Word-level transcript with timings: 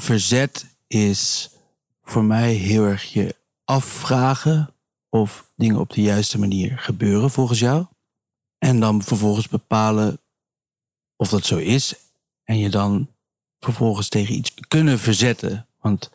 verzet 0.00 0.66
is 0.86 1.50
voor 2.02 2.24
mij 2.24 2.52
heel 2.52 2.84
erg 2.84 3.12
je 3.12 3.34
afvragen 3.64 4.72
of 5.08 5.50
dingen 5.56 5.80
op 5.80 5.92
de 5.92 6.02
juiste 6.02 6.38
manier 6.38 6.78
gebeuren 6.78 7.30
volgens 7.30 7.58
jou. 7.58 7.86
En 8.58 8.80
dan 8.80 9.02
vervolgens 9.02 9.48
bepalen 9.48 10.18
of 11.16 11.28
dat 11.28 11.46
zo 11.46 11.56
is. 11.56 11.94
En 12.44 12.58
je 12.58 12.68
dan 12.68 13.08
vervolgens 13.60 14.08
tegen 14.08 14.34
iets 14.34 14.54
kunnen 14.68 14.98
verzetten. 14.98 15.66
Want 15.80 16.10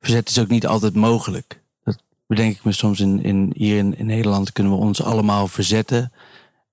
verzet 0.00 0.28
is 0.28 0.38
ook 0.38 0.48
niet 0.48 0.66
altijd 0.66 0.94
mogelijk. 0.94 1.62
Dat 1.84 2.02
bedenk 2.26 2.56
ik 2.56 2.64
me 2.64 2.72
soms 2.72 3.00
in, 3.00 3.22
in, 3.22 3.52
hier 3.54 3.78
in, 3.78 3.96
in 3.98 4.06
Nederland 4.06 4.52
kunnen 4.52 4.72
we 4.72 4.78
ons 4.78 5.02
allemaal 5.02 5.48
verzetten. 5.48 6.12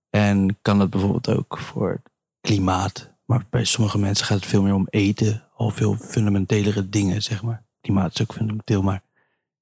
En 0.09 0.57
kan 0.61 0.77
dat 0.77 0.89
bijvoorbeeld 0.89 1.29
ook 1.29 1.57
voor 1.57 1.91
het 1.91 2.11
klimaat. 2.41 3.11
Maar 3.25 3.45
bij 3.49 3.65
sommige 3.65 3.97
mensen 3.97 4.25
gaat 4.25 4.39
het 4.39 4.49
veel 4.49 4.61
meer 4.61 4.73
om 4.73 4.87
eten. 4.89 5.43
Al 5.63 5.69
veel 5.69 5.97
fundamentelere 5.99 6.89
dingen, 6.89 7.23
zeg 7.23 7.41
maar. 7.41 7.63
Klimaat 7.81 8.13
is 8.13 8.21
ook 8.21 8.33
fundamenteel, 8.33 8.81
maar 8.81 9.01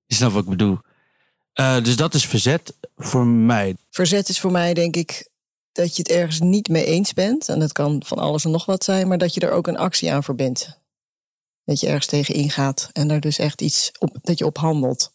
je 0.06 0.16
snapt 0.16 0.34
wat 0.34 0.44
ik 0.44 0.50
bedoel. 0.50 0.78
Uh, 1.56 1.84
dus 1.84 1.96
dat 1.96 2.14
is 2.14 2.26
verzet 2.26 2.74
voor 2.98 3.26
mij. 3.26 3.76
Verzet 3.90 4.30
is 4.30 4.40
voor 4.40 4.52
mij, 4.52 4.74
denk 4.74 4.96
ik, 4.96 5.30
dat 5.72 5.96
je 5.96 6.02
het 6.02 6.12
ergens 6.12 6.40
niet 6.40 6.70
mee 6.70 6.86
eens 6.86 7.14
bent. 7.14 7.50
En 7.50 7.60
dat 7.60 7.72
kan 7.72 8.04
van 8.06 8.18
alles 8.18 8.46
en 8.46 8.52
nog 8.52 8.66
wat 8.66 8.84
zijn, 8.84 9.08
maar 9.08 9.18
dat 9.18 9.34
je 9.34 9.40
er 9.40 9.52
ook 9.52 9.68
een 9.68 9.78
actie 9.78 10.12
aan 10.12 10.24
verbindt. 10.24 10.80
Dat 11.64 11.80
je 11.80 11.88
ergens 11.88 12.06
tegen 12.06 12.36
ingaat 12.36 12.90
en 12.94 13.08
daar 13.08 13.20
dus 13.20 13.38
echt 13.38 13.62
iets 13.62 13.92
op, 14.00 14.18
dat 14.22 14.38
je 14.38 14.46
op 14.46 14.58
handelt. 14.58 15.12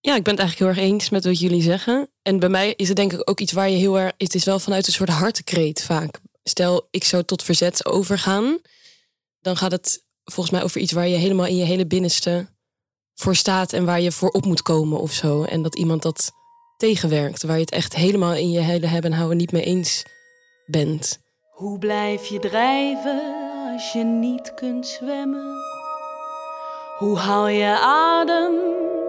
Ja, 0.00 0.16
ik 0.16 0.22
ben 0.22 0.32
het 0.32 0.42
eigenlijk 0.42 0.58
heel 0.58 0.82
erg 0.84 0.92
eens 0.92 1.10
met 1.10 1.24
wat 1.24 1.38
jullie 1.38 1.62
zeggen. 1.62 2.08
En 2.22 2.38
bij 2.38 2.48
mij 2.48 2.74
is 2.76 2.88
het 2.88 2.96
denk 2.96 3.12
ik 3.12 3.30
ook 3.30 3.40
iets 3.40 3.52
waar 3.52 3.70
je 3.70 3.76
heel 3.76 3.98
erg. 3.98 4.12
Het 4.16 4.34
is 4.34 4.44
wel 4.44 4.58
vanuit 4.58 4.86
een 4.86 4.92
soort 4.92 5.08
hartekreet 5.08 5.82
vaak. 5.82 6.20
Stel, 6.42 6.88
ik 6.90 7.04
zou 7.04 7.24
tot 7.24 7.42
verzet 7.42 7.86
overgaan. 7.86 8.58
Dan 9.42 9.56
gaat 9.56 9.72
het 9.72 10.04
volgens 10.24 10.54
mij 10.54 10.64
over 10.64 10.80
iets 10.80 10.92
waar 10.92 11.08
je 11.08 11.16
helemaal 11.16 11.46
in 11.46 11.56
je 11.56 11.64
hele 11.64 11.86
binnenste 11.86 12.46
voor 13.14 13.36
staat 13.36 13.72
en 13.72 13.84
waar 13.84 14.00
je 14.00 14.12
voor 14.12 14.30
op 14.30 14.44
moet 14.44 14.62
komen 14.62 15.00
of 15.00 15.12
zo. 15.12 15.42
En 15.42 15.62
dat 15.62 15.76
iemand 15.76 16.02
dat 16.02 16.32
tegenwerkt, 16.76 17.42
waar 17.42 17.56
je 17.56 17.62
het 17.62 17.70
echt 17.70 17.94
helemaal 17.94 18.34
in 18.34 18.50
je 18.50 18.60
hele 18.60 18.86
hebben 18.86 19.10
en 19.10 19.16
houden 19.16 19.36
niet 19.36 19.52
mee 19.52 19.62
eens 19.62 20.02
bent. 20.66 21.18
Hoe 21.50 21.78
blijf 21.78 22.26
je 22.26 22.38
drijven 22.38 23.20
als 23.72 23.92
je 23.92 24.04
niet 24.04 24.54
kunt 24.54 24.86
zwemmen? 24.86 25.54
Hoe 26.98 27.18
haal 27.18 27.48
je 27.48 27.78
adem 27.80 28.54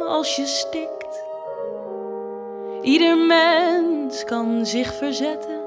als 0.08 0.36
je 0.36 0.45
stikt? 0.45 1.22
Ieder 2.81 3.17
mens 3.17 4.23
kan 4.23 4.66
zich 4.66 4.94
verzetten, 4.94 5.61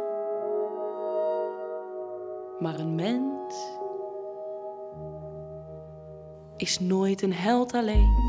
maar 2.58 2.78
een 2.78 2.94
mens 2.94 3.35
is 6.56 6.78
nooit 6.78 7.22
een 7.22 7.32
held 7.32 7.74
alleen. 7.74 8.24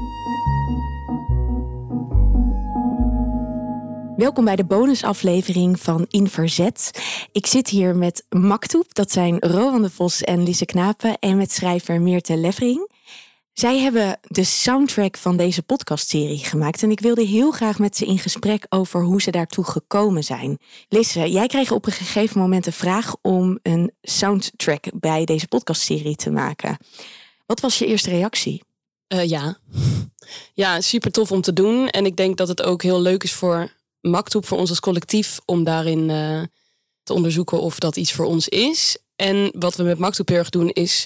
Welkom 4.18 4.46
bij 4.46 4.56
de 4.56 4.66
bonusaflevering 4.66 5.80
van 5.80 6.06
In 6.10 6.28
Verzet. 6.28 6.92
Ik 7.32 7.46
zit 7.46 7.70
hier 7.70 7.96
met 7.96 8.26
Maktoep, 8.30 8.94
dat 8.94 9.12
zijn 9.12 9.40
Rowan 9.40 9.82
de 9.82 9.90
Vos 9.90 10.22
en 10.22 10.44
Lise 10.44 10.66
Knapen, 10.66 11.20
en 11.20 11.38
met 11.38 11.52
schrijver 11.52 12.02
Meerte 12.02 12.38
Levering. 12.38 12.92
Zij 13.54 13.80
hebben 13.80 14.20
de 14.22 14.44
soundtrack 14.44 15.18
van 15.18 15.38
deze 15.38 15.64
podcastserie 15.64 16.46
gemaakt 16.46 16.84
en 16.84 16.92
ik 16.92 17.00
wilde 17.00 17.24
heel 17.24 17.52
graag 17.52 17.80
met 17.80 17.98
ze 17.98 18.06
in 18.06 18.20
gesprek 18.20 18.66
over 18.70 19.04
hoe 19.04 19.22
ze 19.22 19.32
daartoe 19.32 19.64
gekomen 19.64 20.24
zijn. 20.24 20.58
Lisse, 20.90 21.32
jij 21.32 21.48
kreeg 21.48 21.72
op 21.72 21.86
een 21.86 21.92
gegeven 21.92 22.40
moment 22.40 22.64
de 22.64 22.72
vraag 22.72 23.16
om 23.22 23.60
een 23.64 23.92
soundtrack 24.02 24.86
bij 25.00 25.26
deze 25.26 25.48
podcastserie 25.48 26.16
te 26.16 26.32
maken. 26.32 26.78
Wat 27.48 27.60
was 27.60 27.78
je 27.78 27.86
eerste 27.86 28.10
reactie? 28.10 28.64
Uh, 29.14 29.26
ja. 29.26 29.58
ja, 30.54 30.82
super 30.82 31.12
tof 31.12 31.32
om 31.32 31.42
te 31.42 31.54
doen. 31.54 31.90
En 31.90 32.06
ik 32.06 32.16
denk 32.16 32.38
dat 32.38 32.48
het 32.48 32.64
ook 32.64 32.84
heel 32.84 33.02
leuk 33.02 33.24
is 33.24 33.34
voor 33.34 33.72
Maktoep, 34.02 34.46
voor 34.46 34.58
ons 34.58 34.70
als 34.70 34.80
collectief, 34.80 35.40
om 35.46 35.64
daarin 35.64 36.10
uh, 36.10 36.42
te 37.04 37.14
onderzoeken 37.14 37.62
of 37.62 37.80
dat 37.80 37.96
iets 37.96 38.14
voor 38.14 38.26
ons 38.26 38.48
is. 38.48 38.98
En 39.16 39.52
wat 39.60 39.76
we 39.76 39.84
met 39.84 39.98
Maktoep 39.98 40.28
heel 40.28 40.38
erg 40.38 40.50
doen, 40.50 40.70
is 40.70 41.06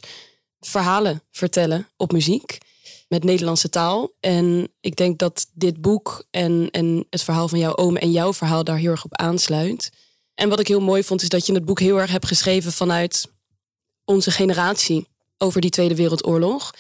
verhalen 0.59 1.24
vertellen 1.31 1.88
op 1.97 2.12
muziek 2.12 2.57
met 3.07 3.24
Nederlandse 3.24 3.69
taal. 3.69 4.12
En 4.19 4.72
ik 4.80 4.96
denk 4.96 5.19
dat 5.19 5.47
dit 5.53 5.81
boek 5.81 6.25
en, 6.30 6.68
en 6.72 7.06
het 7.09 7.24
verhaal 7.24 7.47
van 7.47 7.59
jouw 7.59 7.75
oom 7.75 7.97
en 7.97 8.12
jouw 8.12 8.34
verhaal 8.34 8.63
daar 8.63 8.78
heel 8.78 8.91
erg 8.91 9.06
op 9.06 9.16
aansluit. 9.16 9.91
En 10.34 10.50
wat 10.50 10.59
ik 10.59 10.68
heel 10.68 10.80
mooi 10.80 11.03
vond, 11.03 11.22
is 11.22 11.30
dat 11.30 11.46
je 11.46 11.53
het 11.53 11.66
boek 11.66 11.80
heel 11.80 12.00
erg 12.00 12.12
hebt 12.12 12.28
geschreven 12.28 12.72
vanuit 12.72 13.28
onze 14.06 14.31
generatie 14.31 15.07
over 15.41 15.62
die 15.62 15.69
Tweede 15.69 15.96
Wereldoorlog. 15.96 16.72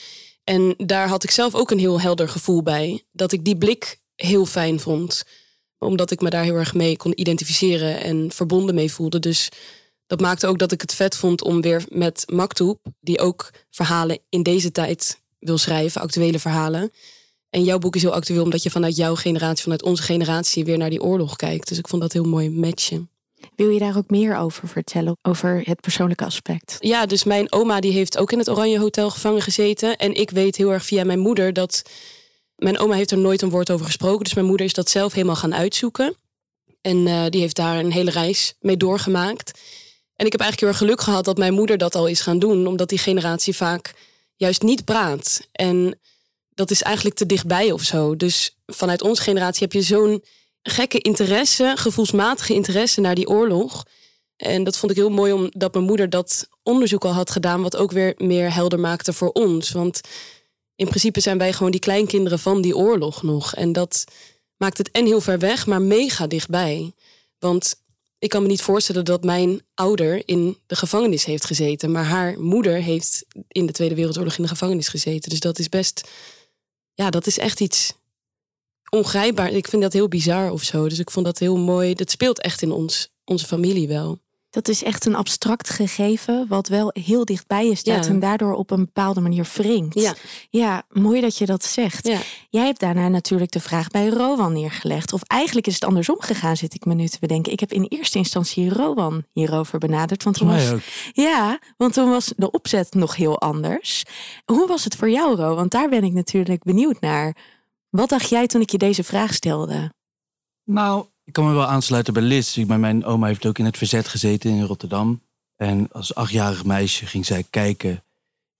En 0.43 0.73
daar 0.77 1.07
had 1.07 1.23
ik 1.23 1.31
zelf 1.31 1.55
ook 1.55 1.71
een 1.71 1.79
heel 1.79 2.01
helder 2.01 2.29
gevoel 2.29 2.63
bij. 2.63 3.03
Dat 3.11 3.31
ik 3.31 3.45
die 3.45 3.57
blik 3.57 3.99
heel 4.15 4.45
fijn 4.45 4.79
vond. 4.79 5.23
Omdat 5.77 6.11
ik 6.11 6.21
me 6.21 6.29
daar 6.29 6.43
heel 6.43 6.55
erg 6.55 6.73
mee 6.73 6.97
kon 6.97 7.19
identificeren 7.19 8.01
en 8.01 8.31
verbonden 8.31 8.75
mee 8.75 8.91
voelde. 8.91 9.19
Dus 9.19 9.49
dat 10.07 10.21
maakte 10.21 10.47
ook 10.47 10.59
dat 10.59 10.71
ik 10.71 10.81
het 10.81 10.93
vet 10.93 11.17
vond 11.17 11.43
om 11.43 11.61
weer 11.61 11.83
met 11.89 12.23
Maktoep, 12.31 12.79
die 12.99 13.19
ook 13.19 13.49
verhalen 13.69 14.19
in 14.29 14.43
deze 14.43 14.71
tijd 14.71 15.21
wil 15.39 15.57
schrijven, 15.57 16.01
actuele 16.01 16.39
verhalen. 16.39 16.91
En 17.49 17.63
jouw 17.63 17.77
boek 17.77 17.95
is 17.95 18.01
heel 18.01 18.13
actueel 18.13 18.43
omdat 18.43 18.63
je 18.63 18.69
vanuit 18.69 18.95
jouw 18.95 19.15
generatie, 19.15 19.63
vanuit 19.63 19.83
onze 19.83 20.03
generatie 20.03 20.65
weer 20.65 20.77
naar 20.77 20.89
die 20.89 21.01
oorlog 21.01 21.35
kijkt. 21.35 21.67
Dus 21.67 21.77
ik 21.77 21.87
vond 21.87 22.01
dat 22.01 22.13
heel 22.13 22.23
mooi 22.23 22.49
matchen. 22.49 23.09
Wil 23.61 23.69
je 23.69 23.79
daar 23.79 23.97
ook 23.97 24.09
meer 24.09 24.37
over 24.37 24.67
vertellen, 24.67 25.17
over 25.21 25.61
het 25.63 25.81
persoonlijke 25.81 26.25
aspect? 26.25 26.75
Ja, 26.79 27.05
dus 27.05 27.23
mijn 27.23 27.51
oma 27.51 27.79
die 27.79 27.91
heeft 27.91 28.17
ook 28.17 28.31
in 28.31 28.37
het 28.37 28.49
Oranje 28.49 28.79
Hotel 28.79 29.09
gevangen 29.09 29.41
gezeten. 29.41 29.97
En 29.97 30.13
ik 30.13 30.29
weet 30.29 30.55
heel 30.55 30.71
erg 30.71 30.85
via 30.85 31.03
mijn 31.03 31.19
moeder 31.19 31.53
dat... 31.53 31.81
Mijn 32.55 32.79
oma 32.79 32.95
heeft 32.95 33.11
er 33.11 33.17
nooit 33.17 33.41
een 33.41 33.49
woord 33.49 33.71
over 33.71 33.85
gesproken. 33.85 34.23
Dus 34.23 34.33
mijn 34.33 34.45
moeder 34.45 34.65
is 34.65 34.73
dat 34.73 34.89
zelf 34.89 35.13
helemaal 35.13 35.35
gaan 35.35 35.55
uitzoeken. 35.55 36.15
En 36.81 36.97
uh, 36.97 37.25
die 37.29 37.41
heeft 37.41 37.55
daar 37.55 37.79
een 37.79 37.91
hele 37.91 38.11
reis 38.11 38.55
mee 38.59 38.77
doorgemaakt. 38.77 39.59
En 40.15 40.25
ik 40.25 40.31
heb 40.31 40.41
eigenlijk 40.41 40.59
heel 40.59 40.69
erg 40.69 40.77
geluk 40.77 41.01
gehad 41.01 41.25
dat 41.25 41.37
mijn 41.37 41.53
moeder 41.53 41.77
dat 41.77 41.95
al 41.95 42.07
is 42.07 42.21
gaan 42.21 42.39
doen. 42.39 42.67
Omdat 42.67 42.89
die 42.89 42.97
generatie 42.97 43.55
vaak 43.55 43.93
juist 44.35 44.61
niet 44.61 44.85
praat. 44.85 45.47
En 45.51 45.99
dat 46.49 46.71
is 46.71 46.81
eigenlijk 46.81 47.15
te 47.15 47.25
dichtbij 47.25 47.71
of 47.71 47.81
zo. 47.81 48.15
Dus 48.15 48.57
vanuit 48.65 49.01
onze 49.01 49.21
generatie 49.21 49.63
heb 49.63 49.73
je 49.73 49.81
zo'n 49.81 50.23
gekke 50.63 50.99
interesse, 50.99 51.73
gevoelsmatige 51.75 52.53
interesse 52.53 53.01
naar 53.01 53.15
die 53.15 53.27
oorlog. 53.27 53.85
En 54.35 54.63
dat 54.63 54.77
vond 54.77 54.91
ik 54.91 54.97
heel 54.97 55.09
mooi 55.09 55.31
omdat 55.31 55.73
mijn 55.73 55.85
moeder 55.85 56.09
dat 56.09 56.47
onderzoek 56.63 57.05
al 57.05 57.11
had 57.11 57.31
gedaan, 57.31 57.61
wat 57.61 57.75
ook 57.75 57.91
weer 57.91 58.13
meer 58.17 58.53
helder 58.53 58.79
maakte 58.79 59.13
voor 59.13 59.31
ons. 59.31 59.71
Want 59.71 60.01
in 60.75 60.87
principe 60.87 61.19
zijn 61.19 61.37
wij 61.37 61.53
gewoon 61.53 61.71
die 61.71 61.79
kleinkinderen 61.79 62.39
van 62.39 62.61
die 62.61 62.75
oorlog 62.75 63.23
nog. 63.23 63.55
En 63.55 63.73
dat 63.73 64.05
maakt 64.57 64.77
het 64.77 64.91
en 64.91 65.05
heel 65.05 65.21
ver 65.21 65.39
weg, 65.39 65.65
maar 65.65 65.81
mega 65.81 66.27
dichtbij. 66.27 66.93
Want 67.39 67.75
ik 68.19 68.29
kan 68.29 68.41
me 68.41 68.47
niet 68.47 68.61
voorstellen 68.61 69.05
dat 69.05 69.23
mijn 69.23 69.61
ouder 69.73 70.21
in 70.25 70.57
de 70.67 70.75
gevangenis 70.75 71.25
heeft 71.25 71.45
gezeten. 71.45 71.91
Maar 71.91 72.05
haar 72.05 72.39
moeder 72.39 72.73
heeft 72.73 73.25
in 73.47 73.65
de 73.65 73.71
Tweede 73.71 73.95
Wereldoorlog 73.95 74.37
in 74.37 74.43
de 74.43 74.49
gevangenis 74.49 74.87
gezeten. 74.87 75.29
Dus 75.29 75.39
dat 75.39 75.59
is 75.59 75.69
best. 75.69 76.09
Ja, 76.93 77.09
dat 77.09 77.27
is 77.27 77.37
echt 77.37 77.59
iets 77.59 77.93
ongrijpbaar. 78.91 79.49
Ik 79.49 79.67
vind 79.67 79.81
dat 79.81 79.93
heel 79.93 80.07
bizar 80.07 80.51
of 80.51 80.63
zo. 80.63 80.89
Dus 80.89 80.99
ik 80.99 81.11
vond 81.11 81.25
dat 81.25 81.39
heel 81.39 81.57
mooi. 81.57 81.93
Dat 81.93 82.11
speelt 82.11 82.41
echt 82.41 82.61
in 82.61 82.71
ons, 82.71 83.09
onze 83.25 83.45
familie 83.45 83.87
wel. 83.87 84.19
Dat 84.51 84.67
is 84.67 84.83
echt 84.83 85.05
een 85.05 85.15
abstract 85.15 85.69
gegeven, 85.69 86.45
wat 86.47 86.67
wel 86.67 86.89
heel 86.93 87.25
dichtbij 87.25 87.67
je 87.67 87.75
staat 87.75 88.07
en 88.07 88.19
daardoor 88.19 88.53
op 88.53 88.71
een 88.71 88.85
bepaalde 88.85 89.21
manier 89.21 89.49
wringt. 89.53 89.99
Ja. 89.99 90.13
ja, 90.49 90.83
mooi 90.89 91.21
dat 91.21 91.37
je 91.37 91.45
dat 91.45 91.63
zegt. 91.63 92.07
Ja. 92.07 92.19
Jij 92.49 92.65
hebt 92.65 92.79
daarna 92.79 93.07
natuurlijk 93.07 93.51
de 93.51 93.59
vraag 93.59 93.87
bij 93.87 94.07
Rowan 94.07 94.53
neergelegd. 94.53 95.13
Of 95.13 95.23
eigenlijk 95.23 95.67
is 95.67 95.73
het 95.73 95.83
andersom 95.83 96.21
gegaan, 96.21 96.57
zit 96.57 96.73
ik 96.73 96.85
me 96.85 96.93
nu 96.93 97.07
te 97.07 97.17
bedenken. 97.19 97.51
Ik 97.51 97.59
heb 97.59 97.71
in 97.71 97.83
eerste 97.83 98.17
instantie 98.17 98.69
Rowan 98.69 99.23
hierover 99.31 99.79
benaderd. 99.79 100.23
Want 100.23 100.37
toen 100.37 100.47
was, 100.47 100.71
ja, 101.13 101.59
want 101.77 101.93
toen 101.93 102.09
was 102.09 102.33
de 102.35 102.51
opzet 102.51 102.93
nog 102.93 103.15
heel 103.15 103.39
anders. 103.39 104.03
Hoe 104.45 104.67
was 104.67 104.83
het 104.83 104.95
voor 104.95 105.09
jou, 105.09 105.35
Ro? 105.35 105.55
Want 105.55 105.71
daar 105.71 105.89
ben 105.89 106.03
ik 106.03 106.13
natuurlijk 106.13 106.63
benieuwd 106.63 106.99
naar. 106.99 107.35
Wat 107.91 108.09
dacht 108.09 108.29
jij 108.29 108.47
toen 108.47 108.61
ik 108.61 108.69
je 108.69 108.77
deze 108.77 109.03
vraag 109.03 109.33
stelde? 109.33 109.93
Nou, 110.63 111.05
ik 111.23 111.33
kan 111.33 111.45
me 111.45 111.53
wel 111.53 111.65
aansluiten 111.65 112.13
bij 112.13 112.23
Liz. 112.23 112.57
Mijn 112.57 113.05
oma 113.05 113.27
heeft 113.27 113.45
ook 113.45 113.57
in 113.57 113.65
het 113.65 113.77
verzet 113.77 114.07
gezeten 114.07 114.49
in 114.49 114.63
Rotterdam. 114.63 115.21
En 115.55 115.91
als 115.91 116.15
achtjarig 116.15 116.65
meisje 116.65 117.05
ging 117.05 117.25
zij 117.25 117.45
kijken 117.49 118.03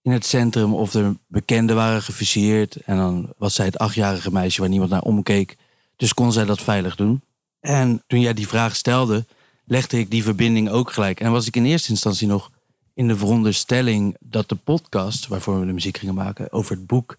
in 0.02 0.12
het 0.12 0.26
centrum 0.26 0.74
of 0.74 0.94
er 0.94 1.16
bekenden 1.26 1.76
waren 1.76 2.02
gefuseerd. 2.02 2.76
En 2.76 2.96
dan 2.96 3.32
was 3.36 3.54
zij 3.54 3.64
het 3.64 3.78
achtjarige 3.78 4.32
meisje 4.32 4.60
waar 4.60 4.68
niemand 4.70 4.90
naar 4.90 5.02
omkeek. 5.02 5.56
Dus 5.96 6.14
kon 6.14 6.32
zij 6.32 6.44
dat 6.44 6.62
veilig 6.62 6.96
doen. 6.96 7.22
En 7.60 8.02
toen 8.06 8.20
jij 8.20 8.34
die 8.34 8.48
vraag 8.48 8.76
stelde, 8.76 9.26
legde 9.64 9.98
ik 9.98 10.10
die 10.10 10.22
verbinding 10.22 10.70
ook 10.70 10.92
gelijk. 10.92 11.20
En 11.20 11.32
was 11.32 11.46
ik 11.46 11.56
in 11.56 11.64
eerste 11.64 11.90
instantie 11.90 12.26
nog 12.26 12.50
in 12.94 13.08
de 13.08 13.16
veronderstelling 13.16 14.16
dat 14.20 14.48
de 14.48 14.54
podcast, 14.54 15.26
waarvoor 15.26 15.60
we 15.60 15.66
de 15.66 15.72
muziek 15.72 15.98
gingen 15.98 16.14
maken, 16.14 16.52
over 16.52 16.76
het 16.76 16.86
boek 16.86 17.16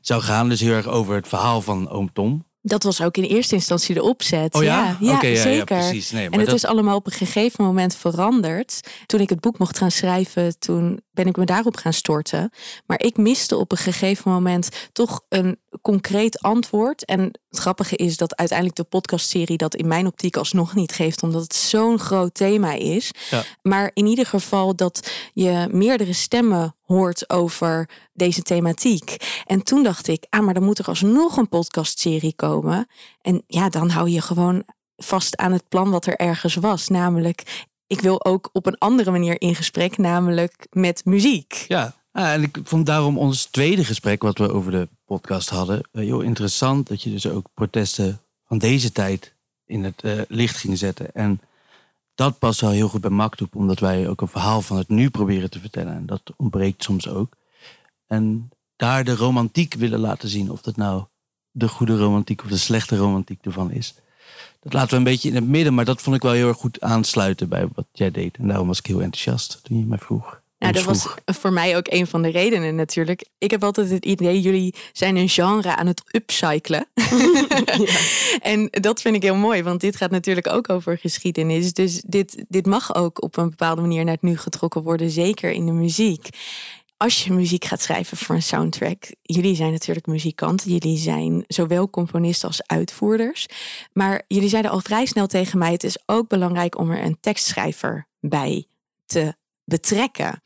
zou 0.00 0.22
gaan. 0.22 0.48
Dus 0.48 0.60
heel 0.60 0.72
erg 0.72 0.86
over 0.86 1.14
het 1.14 1.28
verhaal 1.28 1.62
van 1.62 1.88
oom 1.88 2.12
Tom. 2.12 2.44
Dat 2.64 2.82
was 2.82 3.02
ook 3.02 3.16
in 3.16 3.22
eerste 3.24 3.54
instantie 3.54 3.94
de 3.94 4.02
opzet. 4.02 4.54
Oh 4.54 4.62
ja? 4.62 4.96
ja, 5.00 5.14
Oké, 5.14 5.26
ja, 5.26 5.32
ja, 5.32 5.42
zeker. 5.42 5.64
precies. 5.64 6.10
Nee, 6.10 6.22
maar 6.22 6.32
en 6.32 6.38
het 6.38 6.48
dat- 6.48 6.56
is 6.56 6.64
allemaal 6.64 6.96
op 6.96 7.06
een 7.06 7.12
gegeven 7.12 7.64
moment 7.64 7.96
veranderd. 7.96 8.80
Toen 9.06 9.20
ik 9.20 9.28
het 9.28 9.40
boek 9.40 9.58
mocht 9.58 9.78
gaan 9.78 9.90
schrijven, 9.90 10.58
toen 10.58 11.00
ben 11.12 11.26
ik 11.26 11.36
me 11.36 11.44
daarop 11.44 11.76
gaan 11.76 11.92
storten. 11.92 12.50
Maar 12.86 13.00
ik 13.00 13.16
miste 13.16 13.56
op 13.56 13.72
een 13.72 13.78
gegeven 13.78 14.30
moment 14.30 14.68
toch 14.92 15.20
een 15.28 15.60
concreet 15.82 16.42
antwoord. 16.42 17.04
En 17.04 17.20
het 17.20 17.58
grappige 17.58 17.96
is 17.96 18.16
dat 18.16 18.36
uiteindelijk 18.36 18.78
de 18.78 18.84
podcastserie 18.84 19.56
dat 19.56 19.74
in 19.74 19.86
mijn 19.86 20.06
optiek 20.06 20.36
alsnog 20.36 20.74
niet 20.74 20.92
geeft, 20.92 21.22
omdat 21.22 21.42
het 21.42 21.54
zo'n 21.54 21.98
groot 21.98 22.34
thema 22.34 22.72
is. 22.72 23.10
Ja. 23.30 23.42
Maar 23.62 23.90
in 23.94 24.06
ieder 24.06 24.26
geval 24.26 24.76
dat 24.76 25.10
je 25.32 25.68
meerdere 25.70 26.12
stemmen 26.12 26.76
hoort 26.82 27.30
over 27.30 27.88
deze 28.12 28.42
thematiek. 28.42 29.16
En 29.46 29.62
toen 29.62 29.82
dacht 29.82 30.08
ik, 30.08 30.26
ah, 30.28 30.44
maar 30.44 30.54
dan 30.54 30.64
moet 30.64 30.78
er 30.78 30.84
alsnog 30.84 31.36
een 31.36 31.48
podcastserie 31.48 32.34
komen. 32.34 32.86
En 33.20 33.42
ja, 33.46 33.68
dan 33.68 33.90
hou 33.90 34.08
je 34.08 34.20
gewoon 34.20 34.64
vast 34.96 35.36
aan 35.36 35.52
het 35.52 35.68
plan 35.68 35.90
wat 35.90 36.06
er 36.06 36.16
ergens 36.16 36.54
was. 36.54 36.88
Namelijk, 36.88 37.66
ik 37.92 38.00
wil 38.00 38.24
ook 38.24 38.50
op 38.52 38.66
een 38.66 38.78
andere 38.78 39.10
manier 39.10 39.40
in 39.40 39.54
gesprek, 39.54 39.98
namelijk 39.98 40.66
met 40.70 41.04
muziek. 41.04 41.64
Ja, 41.68 41.94
ah, 42.12 42.32
en 42.32 42.42
ik 42.42 42.58
vond 42.62 42.86
daarom 42.86 43.18
ons 43.18 43.44
tweede 43.44 43.84
gesprek 43.84 44.22
wat 44.22 44.38
we 44.38 44.52
over 44.52 44.70
de 44.70 44.88
podcast 45.04 45.48
hadden 45.48 45.80
eh, 45.92 46.02
heel 46.02 46.20
interessant. 46.20 46.88
Dat 46.88 47.02
je 47.02 47.10
dus 47.10 47.28
ook 47.28 47.46
protesten 47.54 48.20
van 48.46 48.58
deze 48.58 48.92
tijd 48.92 49.34
in 49.66 49.84
het 49.84 50.02
eh, 50.02 50.12
licht 50.28 50.56
ging 50.56 50.78
zetten. 50.78 51.14
En 51.14 51.40
dat 52.14 52.38
past 52.38 52.60
wel 52.60 52.70
heel 52.70 52.88
goed 52.88 53.00
bij 53.00 53.10
Maktoep, 53.10 53.54
omdat 53.54 53.78
wij 53.78 54.08
ook 54.08 54.20
een 54.20 54.28
verhaal 54.28 54.62
van 54.62 54.76
het 54.76 54.88
nu 54.88 55.10
proberen 55.10 55.50
te 55.50 55.60
vertellen. 55.60 55.94
En 55.94 56.06
dat 56.06 56.22
ontbreekt 56.36 56.82
soms 56.82 57.08
ook. 57.08 57.36
En 58.06 58.50
daar 58.76 59.04
de 59.04 59.16
romantiek 59.16 59.74
willen 59.74 60.00
laten 60.00 60.28
zien. 60.28 60.50
Of 60.50 60.62
dat 60.62 60.76
nou 60.76 61.04
de 61.50 61.68
goede 61.68 61.96
romantiek 61.96 62.42
of 62.42 62.48
de 62.48 62.56
slechte 62.56 62.96
romantiek 62.96 63.44
ervan 63.44 63.70
is. 63.70 63.94
Dat 64.62 64.72
laten 64.72 64.90
we 64.90 64.96
een 64.96 65.04
beetje 65.04 65.28
in 65.28 65.34
het 65.34 65.48
midden, 65.48 65.74
maar 65.74 65.84
dat 65.84 66.02
vond 66.02 66.16
ik 66.16 66.22
wel 66.22 66.32
heel 66.32 66.48
erg 66.48 66.56
goed 66.56 66.80
aansluiten 66.80 67.48
bij 67.48 67.66
wat 67.74 67.86
jij 67.92 68.10
deed. 68.10 68.36
En 68.36 68.48
daarom 68.48 68.66
was 68.66 68.78
ik 68.78 68.86
heel 68.86 69.02
enthousiast 69.02 69.60
toen 69.62 69.78
je 69.78 69.84
mij 69.84 69.98
vroeg. 69.98 70.40
Nou, 70.62 70.74
dat 70.74 70.84
was 70.84 71.06
voor 71.24 71.52
mij 71.52 71.76
ook 71.76 71.86
een 71.90 72.06
van 72.06 72.22
de 72.22 72.28
redenen 72.28 72.74
natuurlijk. 72.74 73.26
Ik 73.38 73.50
heb 73.50 73.64
altijd 73.64 73.90
het 73.90 74.04
idee, 74.04 74.40
jullie 74.40 74.74
zijn 74.92 75.16
een 75.16 75.28
genre 75.28 75.76
aan 75.76 75.86
het 75.86 76.02
upcyclen. 76.10 76.86
En 78.40 78.68
dat 78.70 79.00
vind 79.00 79.16
ik 79.16 79.22
heel 79.22 79.34
mooi, 79.34 79.62
want 79.62 79.80
dit 79.80 79.96
gaat 79.96 80.10
natuurlijk 80.10 80.48
ook 80.48 80.68
over 80.68 80.98
geschiedenis. 80.98 81.72
Dus 81.72 82.02
dit, 82.06 82.44
dit 82.48 82.66
mag 82.66 82.94
ook 82.94 83.22
op 83.22 83.36
een 83.36 83.50
bepaalde 83.50 83.80
manier 83.80 84.04
naar 84.04 84.14
het 84.14 84.22
nu 84.22 84.36
getrokken 84.36 84.82
worden, 84.82 85.10
zeker 85.10 85.50
in 85.50 85.66
de 85.66 85.72
muziek. 85.72 86.28
Als 87.02 87.24
je 87.24 87.32
muziek 87.32 87.64
gaat 87.64 87.80
schrijven 87.80 88.16
voor 88.16 88.34
een 88.34 88.42
soundtrack, 88.42 89.04
jullie 89.22 89.54
zijn 89.54 89.72
natuurlijk 89.72 90.06
muzikanten, 90.06 90.70
jullie 90.70 90.98
zijn 90.98 91.44
zowel 91.48 91.90
componisten 91.90 92.48
als 92.48 92.66
uitvoerders. 92.66 93.46
Maar 93.92 94.22
jullie 94.28 94.48
zeiden 94.48 94.70
al 94.70 94.80
vrij 94.80 95.06
snel 95.06 95.26
tegen 95.26 95.58
mij: 95.58 95.72
het 95.72 95.84
is 95.84 95.98
ook 96.06 96.28
belangrijk 96.28 96.78
om 96.78 96.90
er 96.90 97.04
een 97.04 97.20
tekstschrijver 97.20 98.06
bij 98.20 98.66
te 99.06 99.34
betrekken. 99.64 100.42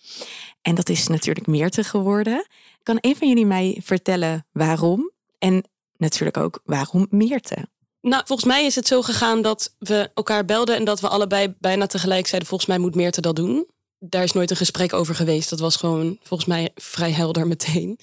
En 0.62 0.74
dat 0.74 0.88
is 0.88 1.06
natuurlijk 1.06 1.46
Meerte 1.46 1.84
geworden. 1.84 2.46
Kan 2.82 2.98
een 3.00 3.16
van 3.16 3.28
jullie 3.28 3.46
mij 3.46 3.80
vertellen 3.84 4.46
waarom? 4.52 5.10
En 5.38 5.68
natuurlijk 5.96 6.36
ook 6.36 6.60
waarom 6.64 7.06
Meerte? 7.10 7.68
Nou, 8.00 8.22
volgens 8.26 8.48
mij 8.48 8.64
is 8.64 8.74
het 8.74 8.86
zo 8.86 9.02
gegaan 9.02 9.42
dat 9.42 9.74
we 9.78 10.10
elkaar 10.14 10.44
belden 10.44 10.76
en 10.76 10.84
dat 10.84 11.00
we 11.00 11.08
allebei 11.08 11.54
bijna 11.58 11.86
tegelijk 11.86 12.26
zeiden: 12.26 12.48
volgens 12.48 12.70
mij 12.70 12.78
moet 12.78 12.94
Meerte 12.94 13.20
dat 13.20 13.36
doen. 13.36 13.66
Daar 13.98 14.22
is 14.22 14.32
nooit 14.32 14.50
een 14.50 14.56
gesprek 14.56 14.92
over 14.92 15.14
geweest. 15.14 15.50
Dat 15.50 15.60
was 15.60 15.76
gewoon 15.76 16.18
volgens 16.22 16.48
mij 16.48 16.70
vrij 16.74 17.12
helder 17.12 17.46
meteen. 17.46 17.98